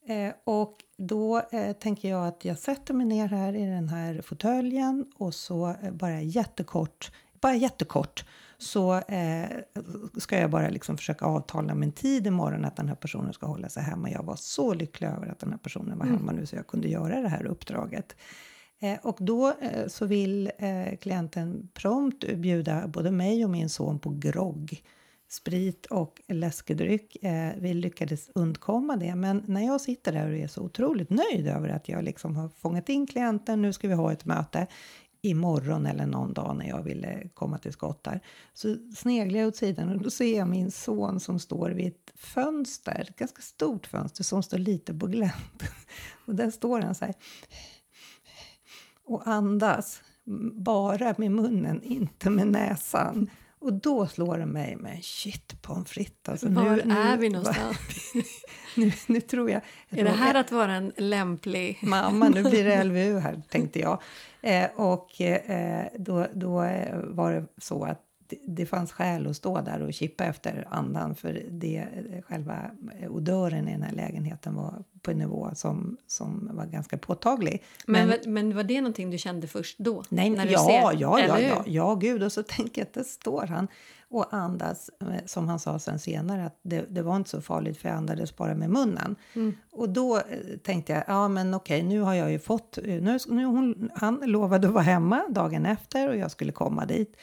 [0.07, 4.21] Eh, och då eh, tänker jag att jag sätter mig ner här i den här
[4.21, 8.25] fåtöljen och så eh, bara jättekort, bara jättekort
[8.59, 9.03] så
[10.19, 13.69] ska jag bara liksom försöka avtala en tid imorgon att den här personen ska hålla
[13.69, 14.11] sig hemma.
[14.11, 16.37] Jag var så lycklig över att den här personen var hemma mm.
[16.37, 18.17] nu så jag kunde göra det här uppdraget.
[19.03, 19.53] Och då
[19.89, 20.51] så vill
[21.01, 24.83] klienten prompt bjuda både mig och min son på grogg
[25.29, 27.25] sprit och läskedryck.
[27.25, 31.47] Eh, vi lyckades undkomma det, men när jag sitter där och är så otroligt nöjd
[31.47, 34.67] över att jag liksom har fångat in klienten, nu ska vi ha ett möte
[35.23, 38.21] imorgon eller någon dag när jag ville eh, komma till skott där.
[38.55, 42.13] Så sneglar jag åt sidan och då ser jag min son som står vid ett
[42.15, 45.63] fönster, ett ganska stort fönster som står lite på glänt.
[46.27, 47.15] Och där står han så här
[49.07, 50.03] och andas
[50.53, 53.31] bara med munnen, inte med näsan.
[53.59, 56.29] Och då slår det mig med shit pommes frites.
[56.29, 58.13] Alltså, Var nu, är vi någonstans?
[58.77, 59.63] nu, nu tror jag...
[59.89, 61.79] jag är det här att vara en lämplig...
[61.83, 64.03] Mamma, nu blir det LVU här, tänkte jag.
[64.43, 68.06] Eh, och eh, då, då eh, var det så att
[68.47, 71.89] det, fanns skäl att stå där och kippa efter andan för det,
[72.29, 72.71] själva
[73.09, 77.63] odören i den här lägenheten var på en nivå som, som var ganska påtaglig.
[77.87, 80.03] Men, men, men var det någonting du kände först då?
[80.09, 82.23] Nej, när ja, ser, ja, ja, ja, ja, gud.
[82.23, 83.69] Och så tänker jag att det står han
[84.09, 87.79] och andas, eh, som han sa sen senare, att det, det var inte så farligt
[87.79, 89.17] för jag andades bara med munnen.
[89.35, 89.57] Mm.
[89.73, 90.23] Och då eh,
[90.63, 94.67] tänkte jag, ja men okej, nu har jag ju fått, nu, nu hon, han lovade
[94.67, 97.17] att vara hemma dagen efter och jag skulle komma dit.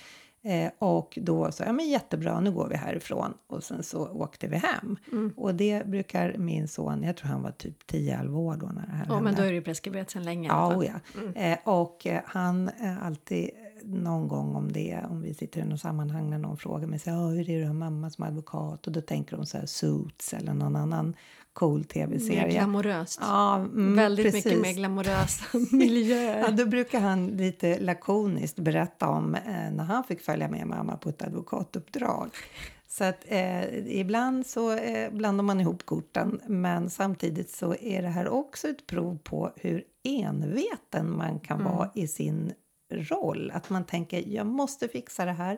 [0.46, 3.34] Eh, och då sa jag, men jättebra, nu går vi härifrån.
[3.48, 4.98] Och sen så åkte vi hem.
[5.12, 5.34] Mm.
[5.38, 8.92] Och det brukar min son, jag tror han var typ 10-11 år då när det
[8.92, 9.24] här Ja, hände.
[9.24, 10.48] men då är det ju preskriberat sedan länge.
[10.48, 11.22] Ja, oh ja.
[11.22, 11.34] Mm.
[11.36, 13.50] Eh, och eh, han eh, alltid
[13.86, 17.10] någon gång om det, om vi sitter i något sammanhang när någon frågar mig så
[17.10, 18.88] här, hur är det mamma som advokat?
[18.88, 21.16] Och då tänker de så här Suits eller någon annan
[21.54, 22.42] cool tv-serie.
[22.46, 23.20] Mer glamoröst.
[23.22, 24.46] Ja, mm, Väldigt precis.
[24.46, 26.40] mycket mer glamorösa miljöer.
[26.40, 29.42] ja, då brukar han lite lakoniskt berätta om eh,
[29.72, 32.30] när han fick följa med mamma på ett advokatuppdrag.
[32.88, 38.08] Så att eh, ibland så eh, blandar man ihop korten men samtidigt så är det
[38.08, 41.74] här också ett prov på hur enveten man kan Mm.
[41.78, 42.52] vara i sin
[42.98, 43.52] roll.
[43.52, 45.58] Att man tänker jag måste fixa det här,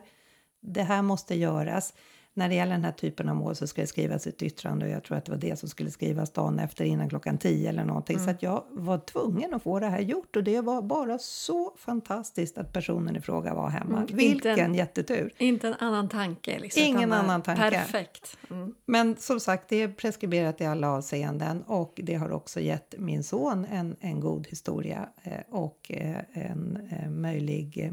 [0.60, 1.94] det här måste göras.
[2.36, 4.92] När det gäller den här typen av mål så ska det skrivas ett yttrande och
[4.92, 7.84] jag tror att det var det som skulle skrivas dagen efter innan klockan 10 eller
[7.84, 8.18] någonting.
[8.18, 11.72] Så att jag var tvungen att få det här gjort och det var bara så
[11.76, 13.96] fantastiskt att personen i fråga var hemma.
[13.96, 15.32] Mm, inte Vilken en- jättetur!
[15.38, 16.58] Inte en annan tanke.
[16.58, 17.70] Liksom, Ingen bara annan tanke.
[17.70, 18.36] Perfekt.
[18.50, 18.74] Mm.
[18.86, 23.24] Men som sagt, det är preskriberat i alla avseenden och det har också gett min
[23.24, 27.92] son en, en god historia eh, och eh, en eh, möjlig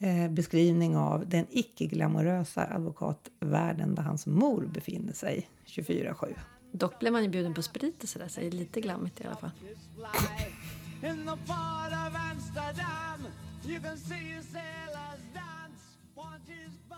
[0.00, 6.34] eh, beskrivning av den icke-glamorösa advokatvärlden där hans mor befinner sig 24-7.
[6.72, 9.24] Dock blev man ju bjuden på sprit och sådär, så det är lite glammigt i
[9.24, 9.50] alla fall.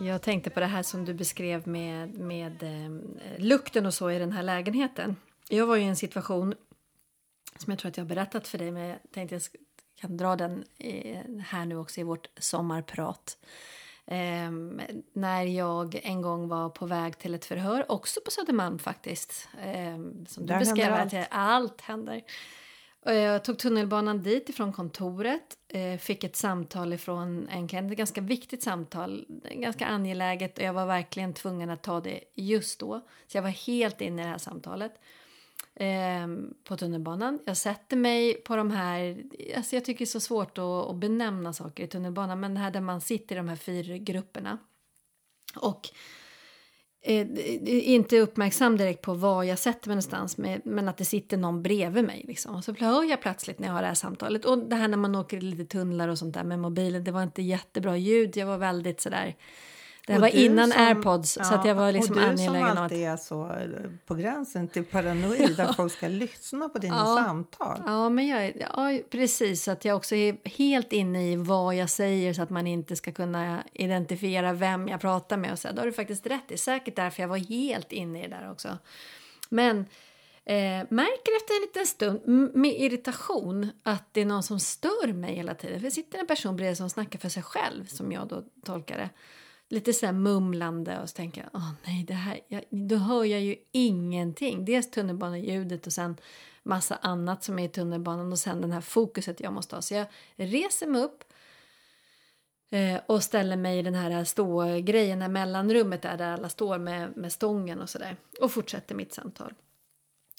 [0.01, 2.91] Jag tänkte på det här som du beskrev med, med eh,
[3.39, 5.17] lukten och så i den här lägenheten.
[5.49, 6.55] Jag var ju i en situation
[7.57, 9.43] som jag tror att jag har berättat för dig, men jag tänkte jag
[10.03, 13.39] kan dra den eh, här nu också i vårt sommarprat.
[14.07, 14.51] Eh,
[15.13, 19.49] när jag en gång var på väg till ett förhör, också på Södermalm faktiskt.
[19.63, 19.97] Eh,
[20.27, 21.29] som du Där beskrev, händer allt.
[21.31, 22.23] allt händer.
[23.05, 28.21] Jag tog tunnelbanan dit ifrån kontoret, eh, fick ett samtal ifrån en klient, ett ganska
[28.21, 33.01] viktigt samtal, ganska angeläget och jag var verkligen tvungen att ta det just då.
[33.27, 34.93] Så jag var helt inne i det här samtalet
[35.75, 36.27] eh,
[36.65, 37.39] på tunnelbanan.
[37.47, 39.23] Jag sätter mig på de här,
[39.57, 42.61] alltså jag tycker det är så svårt att, att benämna saker i tunnelbanan, men det
[42.61, 44.59] här där man sitter i de här fyrgrupperna.
[45.57, 45.89] Och
[47.03, 47.27] eh,
[47.93, 52.05] inte uppmärksam direkt på var jag sätter mig någonstans men att det sitter någon bredvid
[52.05, 52.25] mig.
[52.29, 52.55] Liksom.
[52.55, 54.45] Och så hör jag plötsligt när jag har det här samtalet.
[54.45, 57.05] Och det här när man åker i lite tunnlar och sånt där med mobilen.
[57.05, 58.37] Det var inte jättebra ljud.
[58.37, 59.27] Jag var väldigt sådär.
[59.27, 59.35] eh,
[60.07, 62.63] det var du innan som- airpods så att jag var liksom och du angelägen som
[62.63, 62.79] om att...
[62.79, 67.25] alltid är så eh, på gränsen till paranoid att folk ska lyssna på dina Ja.
[67.27, 67.83] samtal.
[67.87, 69.69] Ja, men jag, ja, precis.
[69.69, 73.13] Att jag också är helt inne i vad jag säger så att man inte ska
[73.13, 75.53] kunna identifiera vem jag pratar med.
[75.53, 75.69] Och så.
[75.73, 76.43] Då har du faktiskt rätt.
[76.49, 78.79] Det är säkert därför jag var helt inne i det där också.
[79.49, 79.79] Men
[80.45, 82.21] eh, märker efter en liten stund
[82.57, 85.79] med irritation att det är någon som stör mig hela tiden.
[85.81, 88.99] För det sitter en person bredvid som snackar för sig själv, som jag då tolkar
[88.99, 89.11] det.
[89.73, 93.25] Lite så här mumlande och så tänker jag, åh nej, det här, jag, då hör
[93.25, 94.65] jag ju ingenting.
[94.65, 96.17] Dels tunnelbaneljudet och sen
[96.63, 99.83] massa annat som är i tunnelbanan och sen den här fokuset jag måste ha.
[99.83, 100.07] Så jag
[100.37, 101.25] reser mig upp
[102.71, 106.79] eh, och ställer mig i den här stågrejen, det här mellanrummet där, där alla står
[106.79, 108.17] med, med stången och sådär.
[108.41, 109.55] Och fortsätter mitt samtal.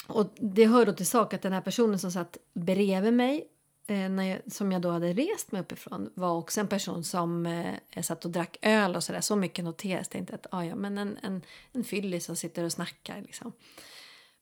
[0.08, 3.48] Och det hör då till sak att den här personen som satt bredvid mig
[3.88, 7.46] Eh, när jag, som jag då hade rest mig uppifrån var också en person som
[7.46, 9.22] eh, satt och drack öl och sådär.
[9.22, 10.08] Så mycket noterades.
[10.08, 13.54] Jag tänkte att ah, ja, men en, en, en fyllis som sitter och snackar liksom.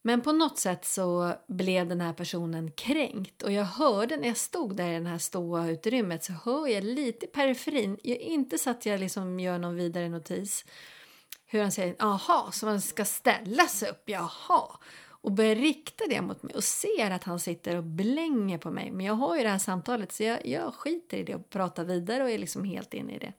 [0.03, 4.37] Men på något sätt så blev den här personen kränkt och jag hörde när jag
[4.37, 8.57] stod där i det här stora utrymmet så hör jag lite i periferin, jag, inte
[8.57, 10.65] så att jag liksom gör någon vidare notis,
[11.45, 14.77] hur han säger aha, så man ska ställa sig upp, jaha.
[15.21, 18.91] Och börjar rikta det mot mig och ser att han sitter och blänger på mig.
[18.91, 21.83] Men jag har ju det här samtalet så jag, jag skiter i det och pratar
[21.83, 23.33] vidare och är liksom helt inne i det.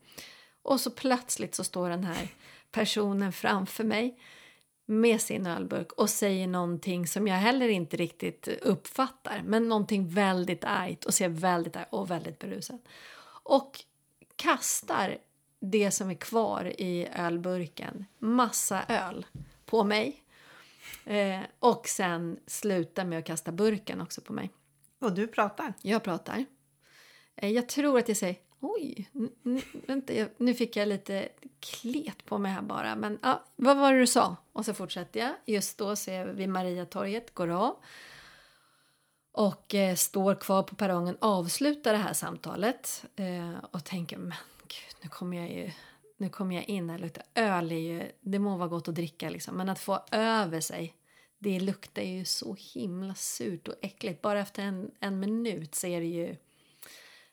[0.61, 2.27] Och så plötsligt så står den här
[2.71, 4.19] personen framför mig
[4.85, 9.41] med sin ölburk och säger någonting som jag heller inte riktigt uppfattar.
[9.45, 12.79] Men någonting väldigt argt och ser väldigt arg och väldigt berusad.
[13.43, 13.79] Och
[14.35, 15.17] kastar
[15.59, 19.25] det som är kvar i ölburken, massa öl,
[19.65, 20.22] på mig.
[21.05, 24.51] Eh, och sen slutar med att kasta burken också på mig.
[24.99, 25.73] Och du pratar.
[25.81, 26.45] Jag pratar.
[27.35, 31.29] Eh, Jag tror att jag säger oj, n- n- vänta, jag, nu fick jag lite
[31.59, 32.95] klet på mig här bara.
[32.95, 34.35] Men ja, vad var det du sa?
[34.53, 35.31] Och så fortsätter jag.
[35.45, 37.75] Just då ser vi Mariatorget, går av.
[39.31, 43.05] Och eh, står kvar på perrongen, avslutar det här samtalet.
[43.15, 44.33] Eh, och tänker, men
[44.67, 45.71] gud, nu kommer jag ju...
[46.17, 49.29] Nu kommer jag in här, luktar öl är ju, det må vara gott att dricka
[49.29, 50.93] liksom, men att få över sig,
[51.39, 54.21] det luktar ju så himla surt och äckligt.
[54.21, 56.35] Bara efter en, en minut så är det ju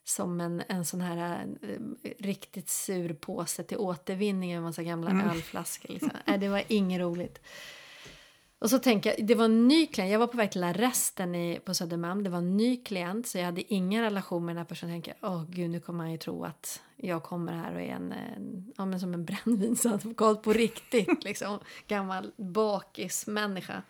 [0.04, 5.30] som en, en sån här eh, riktigt sur påse till återvinning av en massa gamla
[5.30, 5.92] ölflaskor.
[5.92, 6.10] Liksom.
[6.26, 7.40] Nej, det var inget roligt.
[8.60, 11.34] Och så tänker jag, det var en ny klient, jag var på väg till arresten
[11.34, 14.58] i, på Södermalm, det var en ny klient så jag hade ingen relation med den
[14.58, 14.94] här personen.
[14.94, 17.88] Jag tänker, åh gud nu kommer han ju tro att jag kommer här och är
[17.88, 21.58] en, en ja, men som en brännvinsadvokat på riktigt, liksom.
[21.86, 23.82] Gammal bakismänniska.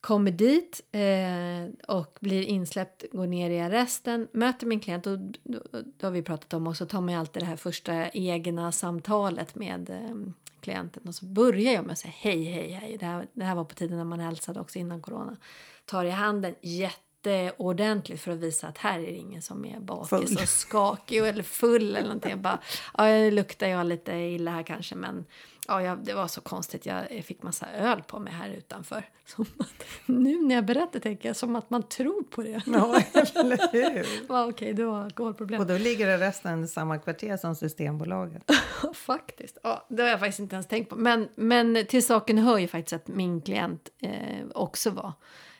[0.00, 5.60] Kommer dit eh, och blir insläppt, går ner i arresten, möter min klient och då,
[5.72, 9.54] då har vi pratat om också, tar man ju alltid det här första egna samtalet
[9.54, 10.32] med eh,
[10.68, 12.96] klienten och så börjar jag med att säga hej, hej, hej.
[13.00, 15.36] Det här, det här var på tiden när man hälsade också innan corona.
[15.84, 20.08] Tar i handen jätteordentligt för att visa att här är det ingen som är bakis
[20.08, 20.38] Full.
[20.42, 22.30] och skakig eller full eller någonting.
[22.30, 22.58] Jag bara,
[22.96, 25.24] ja, luktar jag lite illa här kanske men
[25.68, 26.86] ja, jag, det var så konstigt.
[26.86, 29.04] Jag fick massa öl på mig här utanför.
[29.26, 32.62] Som att, nu när jag berättar tänker jag som att man tror på det.
[32.66, 33.02] Ja,
[33.34, 34.06] eller hur?
[34.28, 35.60] Ja, Okej, du har alkoholproblem.
[35.60, 38.42] Och då ligger det resten i samma kvarter som Systembolaget.
[38.94, 39.58] faktiskt.
[39.62, 40.96] Ja, det har jag faktiskt inte ens tänkt på.
[40.96, 45.12] Men, men till saken hör ju faktiskt att min klient eh, också var,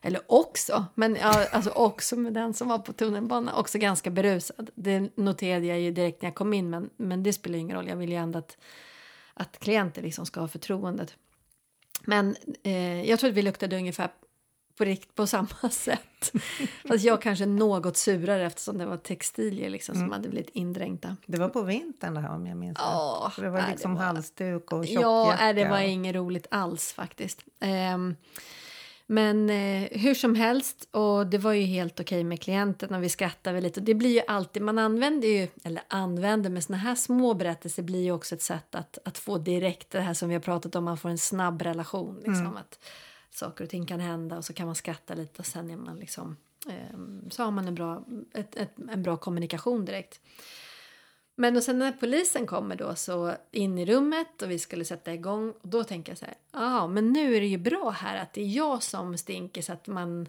[0.03, 4.71] eller också, men ja, alltså också med den som var på tunnelbanan, också ganska berusad.
[4.75, 7.89] Det noterade jag ju direkt när jag kom in, men, men det spelar ingen roll.
[7.89, 8.57] Jag vill ju ändå att,
[9.39, 11.17] att klienter liksom ska ha förtroendet.
[12.05, 14.09] Men eh, jag tror att vi luktade ungefär
[14.77, 16.33] på, rikt, på samma sätt.
[16.89, 21.17] Fast jag kanske något surare eftersom det var textilier liksom, som hade blivit indränkta.
[21.27, 22.85] Det var på vintern det här om jag minns rätt.
[22.87, 25.45] Ja, För det var nej, liksom det var- halsduk och Ja, tjockjacka.
[25.45, 27.45] nej, det var inget roligt alls faktiskt.
[27.61, 28.17] Ehm,
[29.11, 33.09] men eh, hur som helst, och det var ju helt okej med klienten och vi
[33.09, 33.81] skrattade lite.
[33.81, 37.83] Och det blir ju alltid, man använder ju, eller använder, med såna här små berättelser
[37.83, 40.77] blir ju också ett sätt att, att få direkt det här som vi har pratat
[40.77, 42.23] om, man får en snabb relation.
[42.27, 42.79] Liksom, att
[43.31, 45.97] saker och ting kan hända och så kan man skratta lite och sen är man
[45.97, 46.37] liksom,
[46.69, 48.05] ehm, så har man en bra,
[48.35, 50.21] ett, ett, en bra kommunikation direkt.
[51.41, 55.15] Men och sen när polisen kommer då så in i rummet och vi skulle sätta
[55.15, 58.23] igång och då tänker jag så här, ja men nu är det ju bra här
[58.23, 60.29] att det är jag som stinker så att man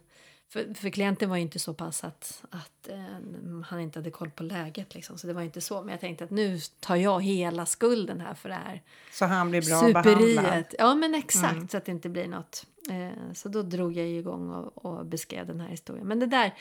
[0.49, 4.29] för, för klienten var ju inte så pass att, att eh, han inte hade koll
[4.29, 5.81] på läget liksom, så det var inte så.
[5.81, 8.81] Men jag tänkte att nu tar jag hela skulden här för det här
[9.11, 10.45] Så han blir bra behandlad.
[10.45, 10.75] superiet.
[10.79, 12.65] Ja men exakt så att det inte blir något.
[12.89, 16.07] Eh, så då drog jag igång och, och beskrev den här historien.
[16.07, 16.53] Men det där,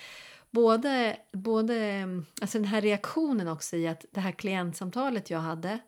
[0.50, 2.04] både, både,
[2.40, 5.78] alltså den här reaktionen också i att det här klientsamtalet jag hade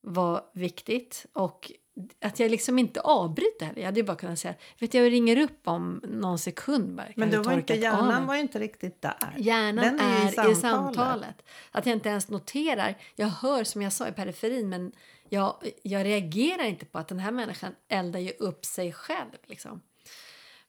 [0.00, 1.72] var viktigt och
[2.20, 3.80] att jag liksom inte avbryter heller.
[3.80, 7.06] Jag hade ju bara kunnat säga, vet jag ringer upp om någon sekund bara.
[7.16, 9.34] Men du då var inte torka ett av mig?" hjärnan var ju inte riktigt där.
[9.38, 10.60] Hjärnan Den är, ju i, samtalet.
[10.60, 11.42] samtalet.
[11.70, 12.94] Att jag inte ens noterar.
[13.16, 14.92] Jag hör som jag sa i periferin men
[15.28, 19.30] jag, jag reagerar inte på att den här människan eldar ju upp sig själv.
[19.46, 19.80] Liksom.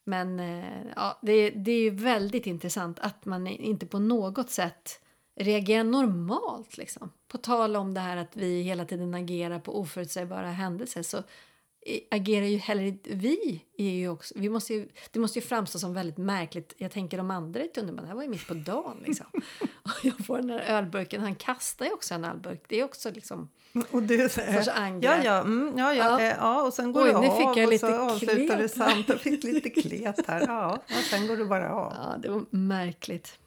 [0.03, 4.99] Men eh, ja, det, det är ju väldigt intressant att man inte på något sätt
[5.36, 6.77] reagerar normalt.
[6.77, 7.11] Liksom.
[7.27, 11.99] På tal om det här att vi hela tiden agerar på oförutsägbara händelser så eh,
[12.11, 13.61] agerar ju heller vi.
[13.77, 16.73] Är ju också, vi måste ju, det måste ju framstå som väldigt märkligt.
[16.77, 18.97] Jag tänker de andra i tunnelbanan, det här var ju mitt på dagen.
[19.05, 19.25] Liksom.
[19.83, 22.63] Och jag får den här ölburken, han kastar ju också en ölburk.
[22.67, 23.49] Det är också liksom...
[23.91, 24.63] Och du säger,
[25.01, 26.21] ja, ja, mm, ja, ja, Ja.
[26.21, 26.36] ja.
[26.39, 28.71] ja, och sen går Oj, du av fick jag och lite så avslutar du klet.
[28.71, 29.21] samtalet.
[29.21, 31.93] Fick lite klet här, ja, och sen går du bara av.
[31.97, 33.39] Ja, det var märkligt.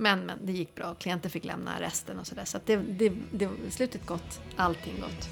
[0.00, 0.94] Men, men det gick bra.
[0.94, 2.18] Klienten fick lämna resten.
[2.18, 2.44] och sådär.
[2.44, 4.40] Så att det, det, det, slutet gott.
[4.56, 5.28] Allting gott.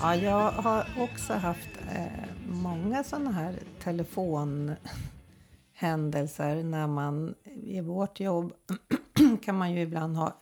[0.00, 2.06] Ja, jag har också haft eh,
[2.48, 8.52] många sådana här telefonhändelser när man i vårt jobb
[9.42, 10.41] kan man ju ibland ha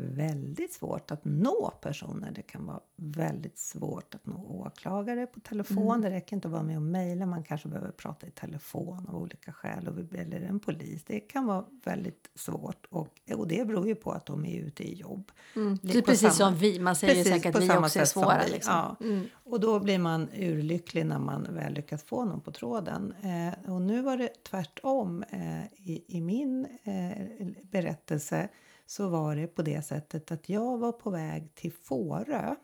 [0.00, 2.30] väldigt svårt att nå personer.
[2.34, 6.00] Det kan vara väldigt svårt att nå åklagare på telefon.
[6.00, 7.26] Det räcker inte att vara med och mejla.
[7.26, 9.88] Man kanske behöver prata i telefon av olika skäl.
[9.88, 11.04] och- Eller en polis.
[11.06, 12.86] Det kan vara väldigt svårt.
[12.90, 15.30] Och, och det beror ju på att de är ute i jobb.
[15.56, 15.72] Mm.
[15.72, 16.80] Är precis samma- som vi.
[16.80, 18.42] Man säger ju Precis, säkert att vi också är svåra.
[18.46, 18.74] vi, Liksom.
[18.74, 18.96] ja.
[19.06, 19.26] Mm.
[19.32, 23.14] Och då blir man urlycklig när man väl lyckas få någon på tråden.
[23.22, 25.24] Eh, och nu var det tvärtom.
[25.30, 28.48] Eh, i, I min eh, berättelse
[28.90, 32.54] så var det på det sättet att jag var på väg till Fårö.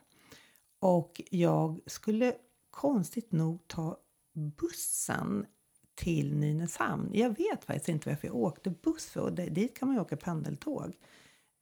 [0.80, 2.34] Och jag skulle
[2.70, 3.96] konstigt nog ta
[4.34, 5.46] bussen
[5.94, 7.10] till Nynäshamn.
[7.14, 9.20] Jag vet faktiskt inte varför jag åkte buss för.
[9.20, 10.96] Och dit kan man ju åka pendeltåg.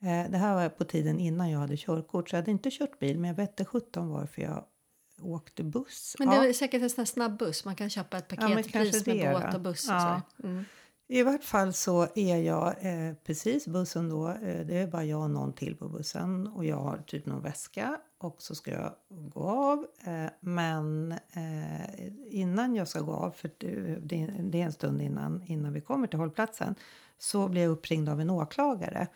[0.02, 2.30] Eh, det här var på tiden innan jag hade körkort.
[2.30, 3.18] Så jag hade inte kört bil.
[3.18, 4.64] Men jag vette 17 varför jag
[5.22, 6.16] åkte buss.
[6.18, 6.46] Men det Ja.
[6.46, 7.64] är säkert en sån här snabbuss.
[7.64, 9.86] Man kan köpa ett paketpris kanske med båt och buss.
[9.88, 10.16] Ja.
[10.16, 10.46] Och så.
[10.46, 10.64] Mm.
[11.09, 14.28] I vart fall så är jag eh, precis bussen då.
[14.28, 16.46] Eh, det är bara jag och någon till på bussen.
[16.46, 18.00] Och jag har typ någon väska.
[18.18, 19.86] Och så ska jag gå av.
[20.05, 23.50] Eh, men eh, innan jag ska gå av, för
[24.00, 26.74] det, det är en stund innan, innan vi kommer till hållplatsen.
[27.18, 29.09] Så blir jag uppringd av en åklagare.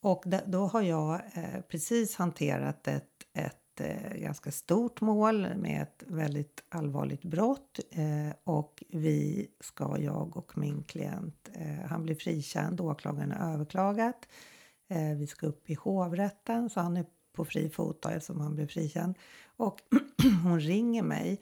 [0.00, 3.19] Och då har jag eh, precis hanterat ett,
[3.80, 7.80] ett eh, ganska stort mål med ett väldigt allvarligt brott.
[7.90, 14.28] Eh, och vi ska, jag och min klient, eh, han blir frikänd, åklagaren har överklagat.
[15.18, 18.66] Vi ska upp i hovrätten, så han är på fri fot då, eftersom han blev
[18.66, 19.18] frikänd.
[19.56, 19.80] Och
[20.42, 21.40] hon ringer mig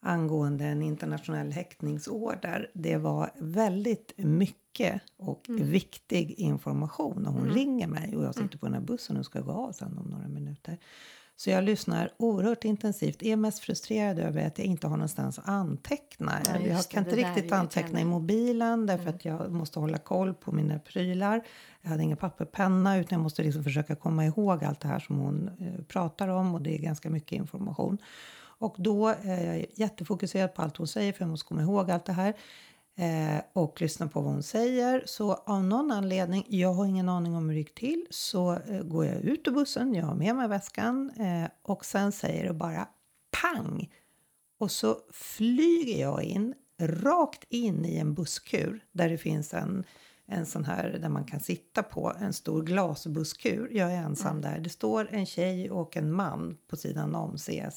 [0.00, 2.70] angående en internationell häktningsorder.
[2.74, 8.66] Det var väldigt mycket och viktig information och hon ringer mig och jag sitter på
[8.66, 10.78] den här bussen och ska gå av sen om några minuter.
[11.40, 13.22] Så jag lyssnar oerhört intensivt.
[13.22, 16.32] Är mest frustrerad över att jag inte har någonstans att anteckna.
[16.44, 19.98] Ja, jag det, kan inte det riktigt anteckna i mobilen därför att jag måste hålla
[19.98, 21.42] koll på mina prylar.
[21.82, 24.88] Jag hade ingen papper och penna utan jag måste liksom försöka komma ihåg allt det
[24.88, 27.98] här som hon eh, pratar om och det är ganska mycket information.
[28.60, 32.04] Och då är jag jättefokuserad på allt hon säger för jag måste komma ihåg allt
[32.04, 32.34] det här.
[32.96, 35.02] Eh, och lyssna på vad hon säger.
[35.06, 38.82] Så av någon anledning, jag har ingen aning om hur det gick till, så eh,
[38.82, 42.54] går jag ut ur bussen, jag har med mig väskan eh, och sen säger det
[42.54, 42.88] bara
[43.42, 43.90] pang!
[44.58, 49.84] Och så flyger jag in, rakt in i en busskur där det finns en,
[50.26, 53.68] en sån här där man kan sitta på, en stor glasbusskur.
[53.72, 54.58] Jag är ensam där.
[54.58, 57.70] Det står en tjej och en man på sidan om ser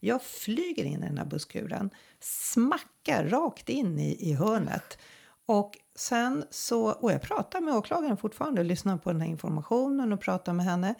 [0.00, 1.90] jag flyger in i den här busskuren,
[2.20, 4.98] smackar rakt in i, i hörnet.
[5.46, 10.20] Och sen så, och jag pratar med åklagaren fortfarande, lyssnar på den här informationen och
[10.20, 10.94] pratar med henne.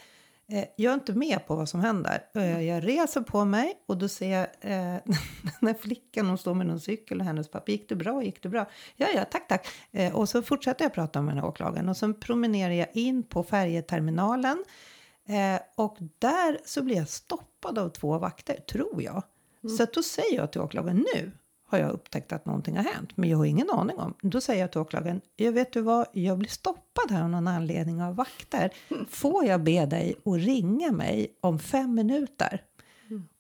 [0.49, 2.23] Eh, Jag är inte med på vad som händer.
[2.35, 4.97] Eh, Jag reser på mig och då ser jag eh,
[5.61, 7.71] den här flickan, hon står med någon cykel och hennes pappa.
[7.71, 8.23] Gick det bra?
[8.23, 8.67] Gick det bra?
[8.97, 9.67] Ja, ja, tack, tack.
[9.93, 13.23] Eh, Och så fortsätter jag prata med den här åklagaren och sen promenerar jag in
[13.23, 14.65] på färjeterminalen.
[15.29, 19.23] Eh, och där så blir jag stoppad av två vakter, tror jag.
[19.77, 21.33] Så att då säger jag till åklagaren nu
[21.71, 24.15] har jag upptäckt att någonting har hänt, men jag har ingen aning om.
[24.23, 27.49] Då säger jag till åklagaren, jag vet du vad, jag blir stoppad här av någon
[27.49, 28.71] anledning av vakter.
[29.09, 32.63] Får jag be dig att ringa mig om fem minuter?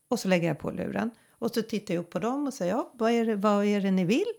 [0.09, 1.11] Och så lägger jag på luren.
[1.39, 3.81] Och så tittar jag upp på dem och säger, ja, vad är det, vad är
[3.81, 4.33] det ni vill?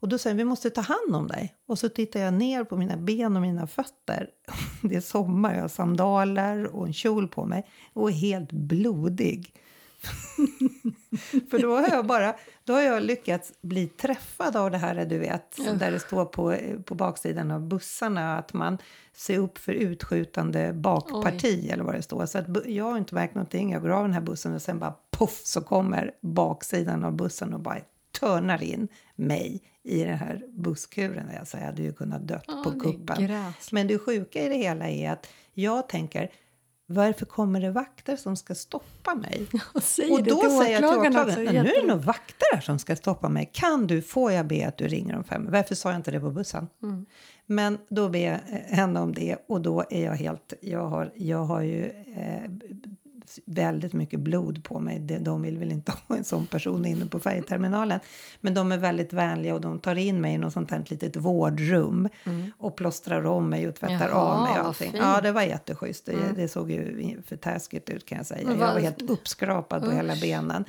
[0.00, 1.54] Och då säger de, vi måste ta hand om dig.
[1.66, 4.30] Och så tittar jag ner på mina ben och mina fötter.
[4.82, 9.52] Det är sommar, jag har sandaler och en kjol på mig och är helt blodig.
[11.50, 12.34] För då har jag bara
[12.64, 16.56] då har jag lyckats bli träffad av det här, du vet, där det står på,
[16.84, 18.78] på baksidan av bussarna att man
[19.14, 22.26] ser upp för utskjutande bakparti eller vad det står.
[22.26, 23.72] Så att jag har inte märkt någonting.
[23.72, 27.54] Jag går av den här bussen och sen bara poff så kommer baksidan av bussen
[27.54, 27.78] och bara
[28.20, 31.46] törnar in mig i den här busskuren.
[31.46, 33.26] Säger, jag hade ju kunnat dött Ja, på kuppen.
[33.26, 33.72] gräsligt.
[33.72, 36.30] Men det sjuka i det hela är att jag tänker,
[36.86, 39.46] varför kommer det vakter som ska stoppa mig?
[39.74, 39.80] Och
[40.24, 43.50] då säger jag till åklagaren nu är det nog vakter här som ska stoppa mig.
[43.52, 45.48] Kan du, får jag be att du ringer om fem?
[45.50, 46.66] Varför sa jag inte det på bussen?
[46.82, 47.06] Mm.
[47.46, 48.38] Men då ber jag
[48.76, 51.84] henne om det och då är jag helt, jag har, jag har ju
[52.16, 52.50] eh,
[53.44, 54.98] väldigt mycket blod på mig.
[54.98, 58.00] De, vill väl inte ha en sån person inne på färjeterminalen.
[58.40, 61.16] Men de är väldigt vänliga och de tar in mig i något sånt här litet
[61.16, 62.08] vårdrum
[62.58, 64.08] och plåstrar om mig och tvättar Mm.
[64.08, 64.60] Jaha, av mig.
[64.60, 64.88] och allting.
[64.90, 65.00] Mm.
[65.08, 66.06] Ja, det var jätteschysst.
[66.06, 68.48] Det, det såg ju för taskigt ut kan jag säga.
[68.50, 70.20] Jag var helt uppskrapad på hela Usch.
[70.20, 70.64] benen.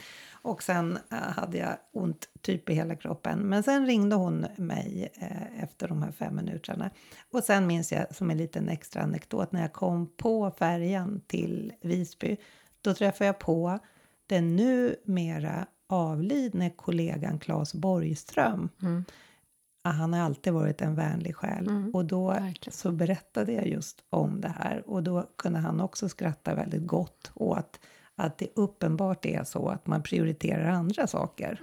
[0.48, 3.40] Och sen eh, hade jag ont typ i hela kroppen.
[3.40, 6.90] Men sen ringde hon mig eh, efter de här fem minuterna.
[7.32, 11.74] Och sen minns jag som en liten extra anekdot när jag kom på färjan till
[11.82, 12.38] Visby.
[12.82, 13.80] Då träffade jag på
[14.28, 18.70] den numera avlidne kollegan Claes Borgström.
[19.84, 21.92] Ah, Han har alltid varit en vänlig själ.
[21.94, 22.74] och då verkligen.
[22.74, 24.84] så berättade jag just om det här.
[24.90, 27.80] Och då kunde han också skratta väldigt gott åt
[28.20, 31.60] att det uppenbart är så att man prioriterar andra saker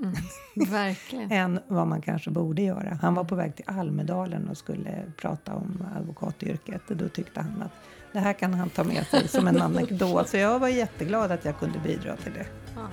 [0.71, 1.31] Verkligen.
[1.33, 2.99] än vad man kanske borde göra.
[3.03, 7.63] Han var på väg till Almedalen och skulle prata om advokatyrket och då tyckte han
[7.63, 7.73] att
[8.13, 10.29] det här kan han ta med sig som en anekdot.
[10.29, 12.47] Så jag var jätteglad att jag kunde bidra till det.
[12.77, 12.89] Ja.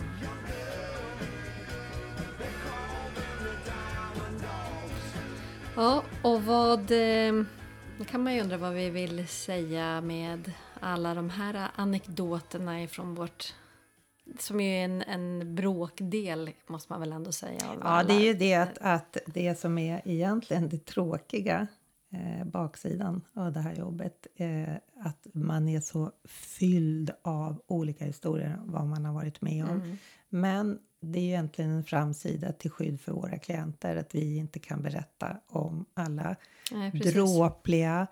[5.75, 6.79] Ja, och vad...
[6.91, 7.43] eh,
[7.97, 10.51] Då kan man ju undra vad vi vill säga med
[10.81, 13.53] alla de här anekdoterna ifrån vårt...
[14.39, 17.59] Som ju är en, en bråkdel, måste man väl ändå säga.
[17.61, 18.07] Ja, alla.
[18.07, 21.67] det är ju det att, att det som är egentligen det tråkiga,
[22.11, 28.59] eh, baksidan av det här jobbet, eh, att man är så fylld av olika historier
[28.65, 29.97] vad man har varit med om.
[30.29, 34.59] Men det är ju egentligen en framsida till skydd för våra klienter, att vi inte
[34.59, 36.35] kan berätta om alla
[36.71, 38.07] Nej, dråpliga,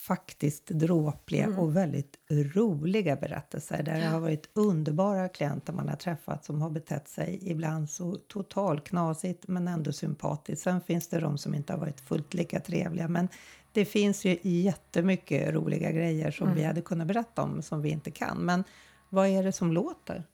[0.00, 6.44] faktiskt dråpliga och väldigt roliga berättelser där det har varit underbara klienter man har träffat
[6.44, 10.62] som har betett sig ibland så totalt knasigt men ändå sympatiskt.
[10.62, 13.28] Sen finns det de som inte har varit fullt lika trevliga men
[13.72, 18.10] det finns ju jättemycket roliga grejer som vi hade kunnat berätta om som vi inte
[18.10, 18.38] kan.
[18.38, 18.64] Men
[19.08, 20.24] vad är det som låter?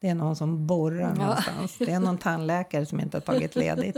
[0.00, 1.78] Det är någon som borrar någonstans.
[1.78, 3.96] Det är någon tandläkare som inte har tagit ledigt.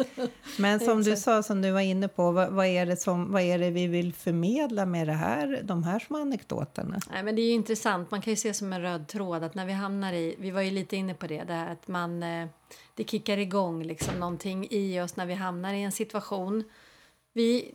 [0.59, 3.42] Men som du sa, som du var inne på, vad, vad, är det som, vad
[3.42, 7.00] är det vi vill förmedla med det här, de här små anekdoterna?
[7.12, 8.11] Nej, men det är intressant.
[8.11, 10.61] Man kan ju se som en röd tråd att när vi hamnar i, vi var
[10.61, 12.48] ju lite inne på det, det här att man, eh,
[12.94, 16.64] det kickar igång liksom någonting i oss när vi hamnar i en situation.
[17.32, 17.74] Vi,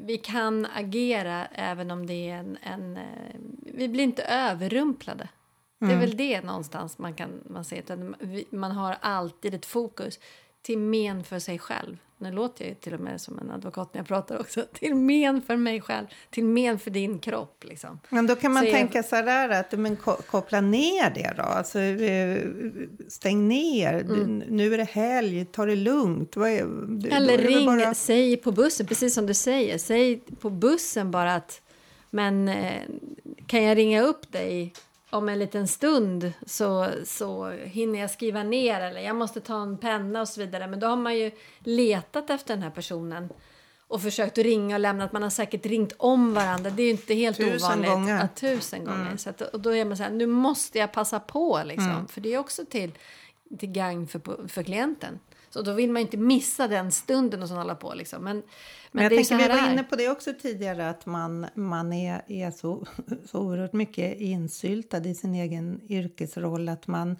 [0.00, 2.58] vi kan agera även om det är en...
[2.62, 3.02] en eh,
[3.74, 5.28] vi blir inte överrumplade.
[5.80, 7.82] Det är väl det någonstans man kan man se.
[8.50, 10.18] Man har alltid ett fokus
[10.62, 11.96] till men för sig själv.
[12.18, 14.64] Nu låter jag ju till och med som en advokat när jag pratar också.
[14.72, 17.64] Till men för mig själv, till men för din kropp.
[17.64, 18.00] Liksom.
[18.08, 21.34] Men då kan man Så jag- tänka så här att men, ko- koppla ner det
[21.36, 21.42] då.
[21.42, 22.42] Alltså, eh,
[23.08, 24.02] stäng ner.
[24.02, 26.36] Du, nu är det helg, ta det lugnt.
[26.36, 27.02] Är, Mm.
[27.12, 29.78] Eller ring, bara- säg på bussen, precis som du säger.
[29.78, 31.62] Säg på bussen bara att
[32.10, 32.82] men eh,
[33.46, 34.72] kan jag ringa upp dig
[35.10, 39.78] om en liten stund så, så hinner jag skriva ner eller jag måste ta en
[39.78, 40.66] penna och så vidare.
[40.66, 43.28] Men då har man ju letat efter den här personen
[43.90, 45.08] och försökt att ringa och lämna.
[45.12, 46.70] Man har säkert ringt om varandra.
[46.70, 47.90] Det är ju inte helt Tusen ovanligt.
[47.90, 48.10] gånger.
[48.10, 48.20] Mm.
[48.22, 49.16] Ja, tusen gånger.
[49.16, 52.08] Så att, och då är man så här, nu måste jag passa på liksom.
[52.08, 52.92] För det är också till,
[53.58, 55.18] till gagn för, för klienten.
[55.50, 58.24] Så då vill man inte missa den stunden och så hålla på liksom.
[58.24, 58.44] Men, men,
[58.92, 59.72] Men jag det tänker, vi var är.
[59.72, 62.86] inne på det också tidigare, att man, man är, är så,
[63.24, 67.16] så oerhört mycket insyltad i sin egen yrkesroll att man,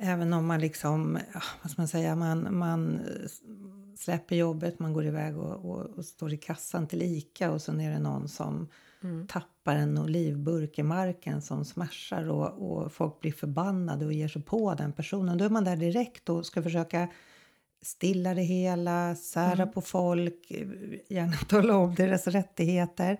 [0.00, 1.18] även om man liksom,
[1.62, 3.00] vad ska man säga, man, man
[3.98, 7.72] släpper jobbet, man går iväg och, och, och står i kassan till Ica och så
[7.72, 8.68] är det någon som
[9.28, 14.42] tappar en olivburk i marken som smashar och, och folk blir förbannade och ger sig
[14.42, 15.38] på den personen.
[15.38, 17.08] Då är man där direkt och ska försöka
[17.82, 20.50] stilla det hela, sära på folk,
[21.08, 23.18] gärna tala om deras rättigheter.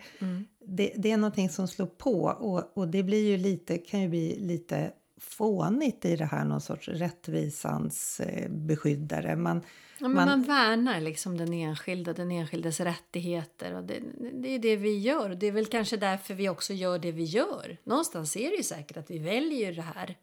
[0.66, 4.08] Det, det är någonting som slår på och, och det blir ju lite, kan ju
[4.08, 9.36] bli lite fånigt i det här någon sorts rättvisans eh, beskyddare.
[9.36, 9.60] Man,
[10.00, 13.74] Ja, men man- man, värnar liksom den enskilda, den enskildes rättigheter.
[13.74, 14.00] Och det,
[14.32, 15.30] det är det vi gör.
[15.30, 17.76] Och det är väl kanske därför vi också gör det vi gör.
[17.84, 20.16] Någonstans är det ju säkert att vi väljer det här.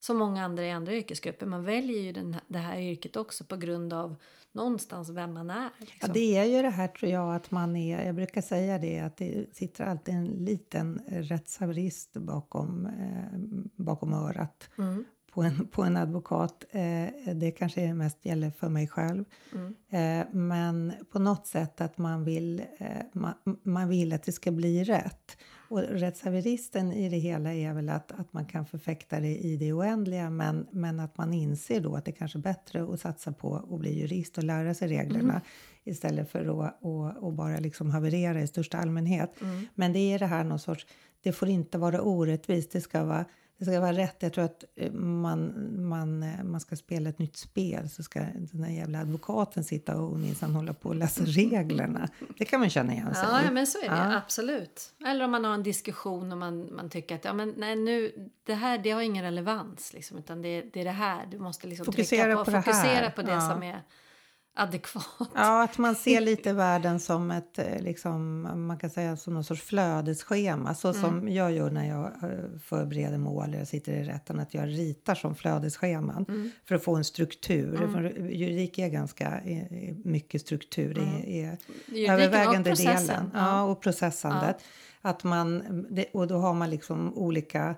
[0.00, 1.46] Som många andra i andra yrkesgrupper.
[1.46, 4.16] Man väljer ju den, det här yrket också på grund av
[4.52, 5.62] någonstans vem man är.
[5.64, 6.10] Ja, Liksom.
[6.12, 9.16] det är ju det här tror jag att man är, jag brukar säga det, att
[9.16, 13.38] det sitter alltid en liten rättshaverist bakom, eh,
[13.84, 15.04] bakom örat Mm.
[15.32, 16.64] på, en, på en advokat.
[16.70, 19.24] Eh, det kanske mest gäller för mig själv.
[19.52, 19.74] Mm.
[19.90, 24.50] Eh, men på något sätt att man vill, eh, man, man vill att det ska
[24.50, 25.36] bli rätt.
[25.68, 29.72] Och rättshaveristen i det hela är väl att, att man kan förfäkta det i det
[29.72, 33.56] oändliga men, men att man inser då att det kanske är bättre att satsa på
[33.56, 35.40] att bli jurist och lära sig reglerna
[35.84, 39.34] istället för att, att, att bara liksom haverera i största allmänhet.
[39.74, 40.86] Men det är det här någon sorts,
[41.22, 43.24] det får inte vara orättvist, det ska vara
[43.58, 44.16] det ska vara rätt.
[44.18, 45.52] Jag tror att eh, man,
[45.88, 49.96] man, eh, man ska spela ett nytt spel så ska den där jävla advokaten sitta
[50.00, 52.08] och minsann hålla på och läsa reglerna.
[52.38, 53.96] Det kan man känna igen sig Ja, ja, men så är det.
[53.96, 54.16] Ja.
[54.16, 54.92] Absolut.
[55.06, 58.12] Eller om man har en diskussion och man, man tycker att ja, men, nej, nu,
[58.46, 59.92] det här det har ingen relevans.
[59.92, 62.44] Liksom, utan det, det är det här du måste liksom Fokusera trycka på.
[62.44, 63.10] på det fokusera här.
[63.10, 63.40] på det Ja.
[63.40, 63.82] som är
[64.58, 65.30] adekvat.
[65.34, 69.44] Ja, att man ser lite världen som ett, eh, liksom, man kan säga som någon
[69.44, 70.74] sorts flödesschema.
[70.74, 74.40] Så som jag gör när jag eh, förbereder mål eller sitter i rätten.
[74.40, 77.76] Att jag ritar som flödesscheman för att få en struktur.
[77.92, 80.98] För juridik är ganska eh, mycket struktur.
[80.98, 83.30] i är Juridiken och övervägande delen.
[83.34, 84.56] Ja, och processandet.
[85.00, 87.74] Att man, och då har man liksom olika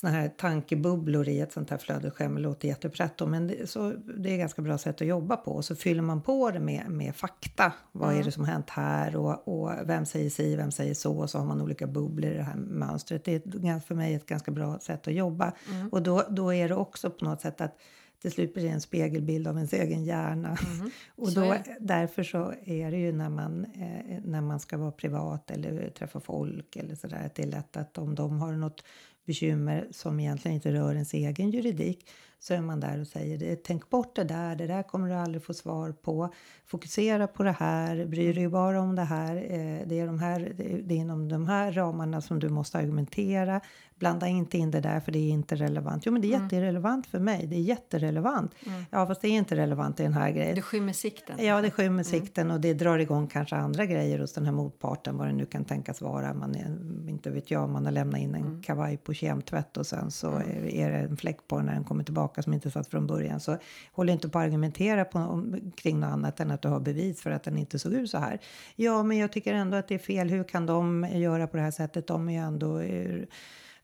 [0.00, 2.34] såna här tankebubblor i ett sånt här flödesschema.
[2.34, 5.36] Det låter jätteprätt då, men det, så, det är ett ganska bra sätt att jobba
[5.36, 5.50] på.
[5.50, 7.72] Och så fyller man på det med, med fakta.
[7.92, 11.18] Vad är det som hänt här och, och vem säger si, vem säger så?
[11.18, 13.24] Och så har man olika bubblor i det här mönstret.
[13.24, 15.52] Det är för mig ett ganska bra sätt att jobba.
[15.90, 17.78] Och då, då är det också på något sätt att
[18.22, 20.56] till slut blir det en spegelbild av ens egen hjärna.
[21.16, 21.76] och Så då, det.
[21.80, 26.20] därför så är det ju när man, eh, när man ska vara privat eller träffa
[26.20, 28.84] folk eller sådär att det är lätt att om de har något
[29.26, 32.06] bekymmer som egentligen inte rör ens egen juridik
[32.38, 35.14] så är man där och säger det, tänk bort det där, det där kommer du
[35.14, 36.32] aldrig få svar på.
[36.66, 39.36] Fokusera på det här, bry dig bara om det här.
[39.36, 40.52] Eh, det, är de här
[40.84, 43.60] det är inom de här ramarna som du måste argumentera.
[43.98, 46.06] Blanda inte in det där för det är inte relevant.
[46.06, 48.54] Jo men det är jätterelevant för mig, det är jätterelevant.
[48.90, 50.54] Ja fast det är inte relevant i den här grejen.
[50.54, 51.44] Det skymmer sikten.
[51.44, 55.16] Ja, det skymmer sikten och det drar igång kanske andra grejer hos den här motparten,
[55.16, 56.34] vad det nu kan tänkas vara.
[56.34, 56.66] Man är,
[57.10, 60.66] inte vet jag, man har lämnat in en kavaj på kemtvätt och sen så är,
[60.66, 63.40] är det en fläck på den när den kommer tillbaka som inte satt från början.
[63.40, 63.56] Så
[63.92, 67.22] håll inte på att argumentera på, om, kring något annat än att du har bevis
[67.22, 68.38] för att den inte såg ut så här.
[68.76, 70.30] Ja, men jag tycker ändå att det är fel.
[70.30, 72.06] Hur kan de göra på det här sättet?
[72.06, 72.78] De är ju ändå...
[72.80, 73.22] eh,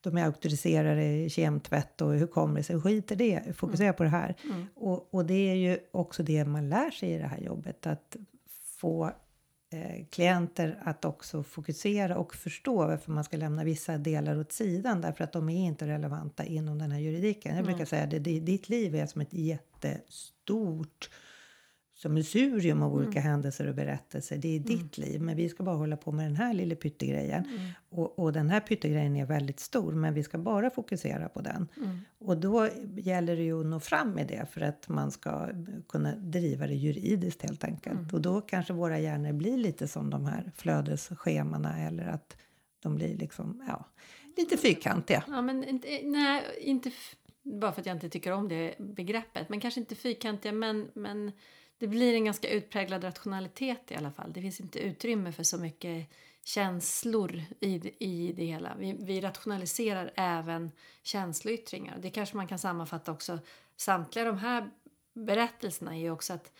[0.02, 2.80] de är auktoriserade i kemtvätt och hur kommer det sig?
[2.80, 4.34] Skit i det, fokusera på det här.
[4.74, 8.16] Och, och det är ju också det man lär sig i det här jobbet, att
[8.76, 9.12] få
[9.72, 15.00] eh, klienter att också fokusera och förstå varför man ska lämna vissa delar åt sidan
[15.00, 17.56] därför att de är inte relevanta inom den här juridiken.
[17.56, 21.10] Jag brukar säga att ditt liv är som ett jättestort
[22.02, 24.36] sammelsurium av olika händelser och berättelser.
[24.36, 27.44] Det är ditt liv, men vi ska bara hålla på med den här lilla pyttegrejen.
[27.90, 31.68] Och, och den här pyttegrejen är väldigt stor, men vi ska bara fokusera på den.
[32.18, 35.48] Och då gäller det ju att nå fram med det för att man ska
[35.88, 38.12] kunna driva det juridiskt helt enkelt.
[38.12, 42.36] Och då kanske våra hjärnor blir lite som de här flödesschemana eller att
[42.82, 43.86] de blir liksom, ja,
[44.36, 45.24] lite fyrkantiga.
[45.28, 46.90] Ja, men inte, nej, inte
[47.42, 49.48] bara för att jag inte tycker om det begreppet.
[49.48, 51.32] Men kanske inte fyrkantiga, men, men
[51.82, 54.32] det blir en ganska utpräglad rationalitet i alla fall.
[54.32, 56.08] Det finns inte utrymme för så mycket
[56.44, 58.74] känslor i, det- i det hela.
[58.78, 60.70] Vi, vi rationaliserar även
[61.02, 61.98] känsloyttringar.
[62.02, 63.38] Det kanske man kan sammanfatta också.
[63.76, 64.70] Samtliga de här
[65.14, 66.52] berättelserna är ju också att,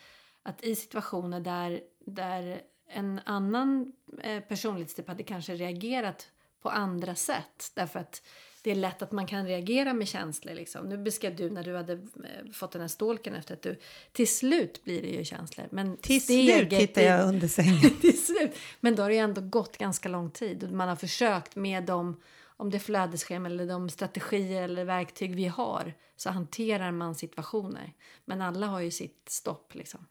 [0.43, 7.71] att i situationer där, där en annan eh, personlighetstyp hade kanske reagerat på andra sätt.
[7.75, 8.21] Därför att
[8.63, 10.53] det är lätt att man kan reagera med känslor.
[10.53, 10.85] Liksom.
[10.89, 13.79] Nu beskrev du när du hade eh, fått den här stålken efter att du...
[14.11, 15.67] Till slut blir det ju känslor.
[15.71, 17.97] Men Till slut hittar i- jag under sängen.
[18.01, 18.51] till slut.
[18.79, 21.83] Men då har det ju ändå gått ganska lång tid och man har försökt med
[21.83, 27.15] de, om det är flödesschema eller de strategier eller verktyg vi har så hanterar man
[27.15, 27.93] situationer.
[28.25, 30.05] Men alla har ju sitt stopp liksom.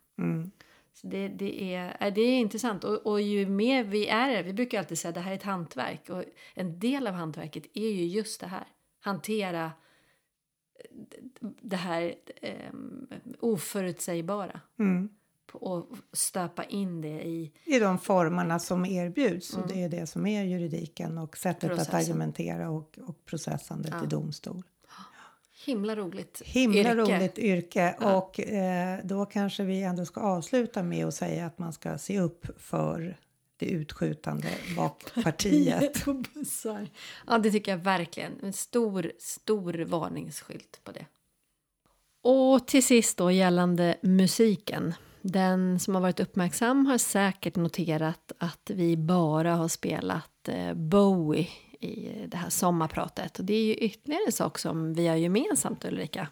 [0.95, 4.53] Så det, det, är, äh, det är intressant och, och ju mer vi är vi
[4.53, 6.24] brukar alltid säga att det här är ett hantverk och
[6.55, 8.66] en del av hantverket är ju just det här.
[9.01, 9.72] Hantera
[11.40, 12.72] det här eh,
[13.40, 14.61] oförutsägbara.
[15.53, 19.57] Och stöpa in det i I de formerna som erbjuds.
[19.57, 22.01] Och det är det som är juridiken och sättet att Processen.
[22.01, 24.62] argumentera och, och processandet i domstol.
[25.65, 26.95] Himla roligt Himla yrke.
[26.95, 27.95] roligt yrke.
[28.01, 32.21] Och eh, då kanske vi ändå ska avsluta med att säga att man ska se
[32.21, 33.17] upp för
[33.57, 36.05] det utskjutande bakpartiet.
[36.05, 36.89] på bussar.
[37.27, 38.33] Ja, det tycker jag verkligen.
[38.43, 41.07] En stor, stor varningsskylt på det.
[42.23, 44.95] Och till sist då gällande musiken.
[45.23, 51.49] Den som har varit uppmärksam har säkert noterat att vi bara har spelat eh, Bowie
[51.85, 53.39] i det här sommarpratet.
[53.39, 56.28] Och det är ju ytterligare en sak som vi har gemensamt Ulrika.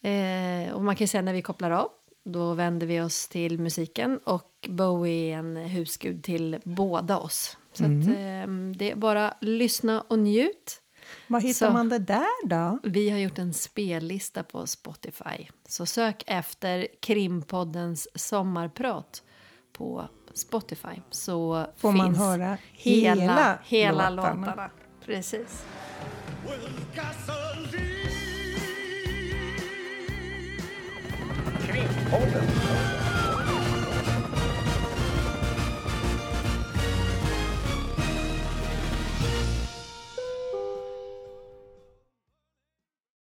[0.00, 1.88] Eh, och man kan säga när vi kopplar av
[2.24, 7.56] då vänder vi oss till musiken och Bowie är en husgud till båda oss.
[7.72, 10.82] Så att, eh, det är bara lyssna och njut.
[11.26, 11.72] Var hittar Så.
[11.72, 12.78] man det där då?
[12.82, 15.48] Vi har gjort en spellista på Spotify.
[15.68, 19.22] Så sök efter Krimpoddens sommarprat
[19.72, 21.00] på Spotify.
[21.10, 24.46] Så Får man höra hela, hela hela låtarna.
[24.46, 24.70] låtarna.
[25.04, 25.64] Precis.
[31.66, 32.95] Krimpodden.